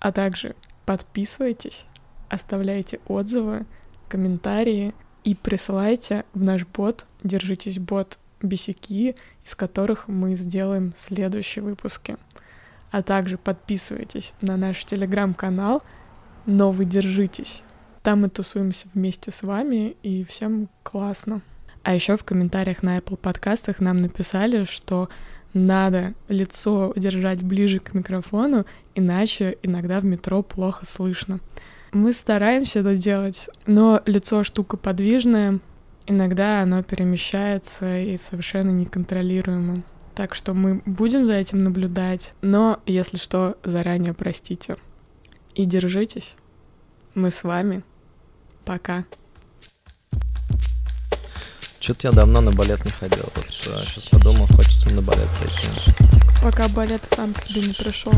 А 0.00 0.12
также 0.12 0.54
подписывайтесь, 0.84 1.86
оставляйте 2.28 3.00
отзывы, 3.06 3.64
комментарии 4.08 4.92
и 5.24 5.34
присылайте 5.34 6.24
в 6.34 6.42
наш 6.42 6.66
бот, 6.66 7.06
держитесь 7.22 7.78
бот 7.78 8.18
бесяки, 8.42 9.14
из 9.44 9.54
которых 9.54 10.08
мы 10.08 10.34
сделаем 10.34 10.92
следующие 10.96 11.62
выпуски. 11.62 12.16
А 12.90 13.02
также 13.02 13.38
подписывайтесь 13.38 14.34
на 14.40 14.56
наш 14.56 14.84
телеграм-канал, 14.84 15.82
но 16.46 16.72
вы 16.72 16.84
держитесь. 16.84 17.62
Там 18.02 18.22
мы 18.22 18.28
тусуемся 18.28 18.88
вместе 18.94 19.30
с 19.30 19.42
вами, 19.42 19.96
и 20.02 20.24
всем 20.24 20.68
классно. 20.82 21.42
А 21.82 21.94
еще 21.94 22.16
в 22.16 22.24
комментариях 22.24 22.82
на 22.82 22.98
Apple 22.98 23.16
подкастах 23.16 23.80
нам 23.80 23.98
написали, 23.98 24.64
что 24.64 25.08
надо 25.52 26.14
лицо 26.28 26.92
держать 26.96 27.42
ближе 27.42 27.80
к 27.80 27.94
микрофону, 27.94 28.66
иначе 28.94 29.58
иногда 29.62 30.00
в 30.00 30.04
метро 30.04 30.42
плохо 30.42 30.86
слышно. 30.86 31.40
Мы 31.92 32.12
стараемся 32.12 32.80
это 32.80 32.96
делать, 32.96 33.48
но 33.66 34.00
лицо 34.06 34.44
штука 34.44 34.76
подвижная, 34.76 35.58
иногда 36.06 36.62
оно 36.62 36.84
перемещается 36.84 37.98
и 37.98 38.16
совершенно 38.16 38.70
неконтролируемо. 38.70 39.82
Так 40.14 40.36
что 40.36 40.54
мы 40.54 40.82
будем 40.86 41.26
за 41.26 41.34
этим 41.34 41.64
наблюдать, 41.64 42.34
но, 42.42 42.80
если 42.86 43.16
что, 43.16 43.56
заранее 43.64 44.14
простите. 44.14 44.76
И 45.54 45.64
держитесь. 45.64 46.36
Мы 47.14 47.32
с 47.32 47.42
вами. 47.42 47.82
Пока. 48.64 49.04
Что-то 51.80 52.08
я 52.08 52.12
давно 52.12 52.40
на 52.40 52.52
балет 52.52 52.84
не 52.84 52.92
ходил. 52.92 53.24
Вот 53.34 53.46
сейчас 53.46 54.08
подумал, 54.10 54.46
хочется 54.46 54.90
на 54.90 55.02
балет 55.02 55.28
пойти. 55.40 56.29
Пока 56.42 56.68
балет 56.68 57.02
сам 57.10 57.34
к 57.34 57.42
тебе 57.42 57.60
не 57.60 57.72
пришел. 57.74 58.12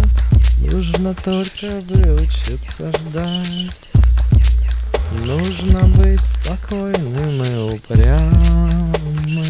Нужно 0.58 1.14
только 1.14 1.80
выучиться 1.88 2.92
ждать. 2.92 3.90
Нужно 5.24 5.80
быть 5.98 6.20
спокойным 6.20 7.42
и 7.42 7.74
упрямым, 7.74 9.44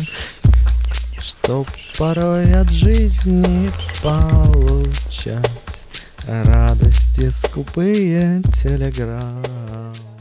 Чтоб 1.20 1.68
порой 1.98 2.52
от 2.54 2.70
жизни 2.70 3.70
получать 4.02 5.62
Радости 6.26 7.30
скупые 7.30 8.42
телеграммы. 8.62 10.11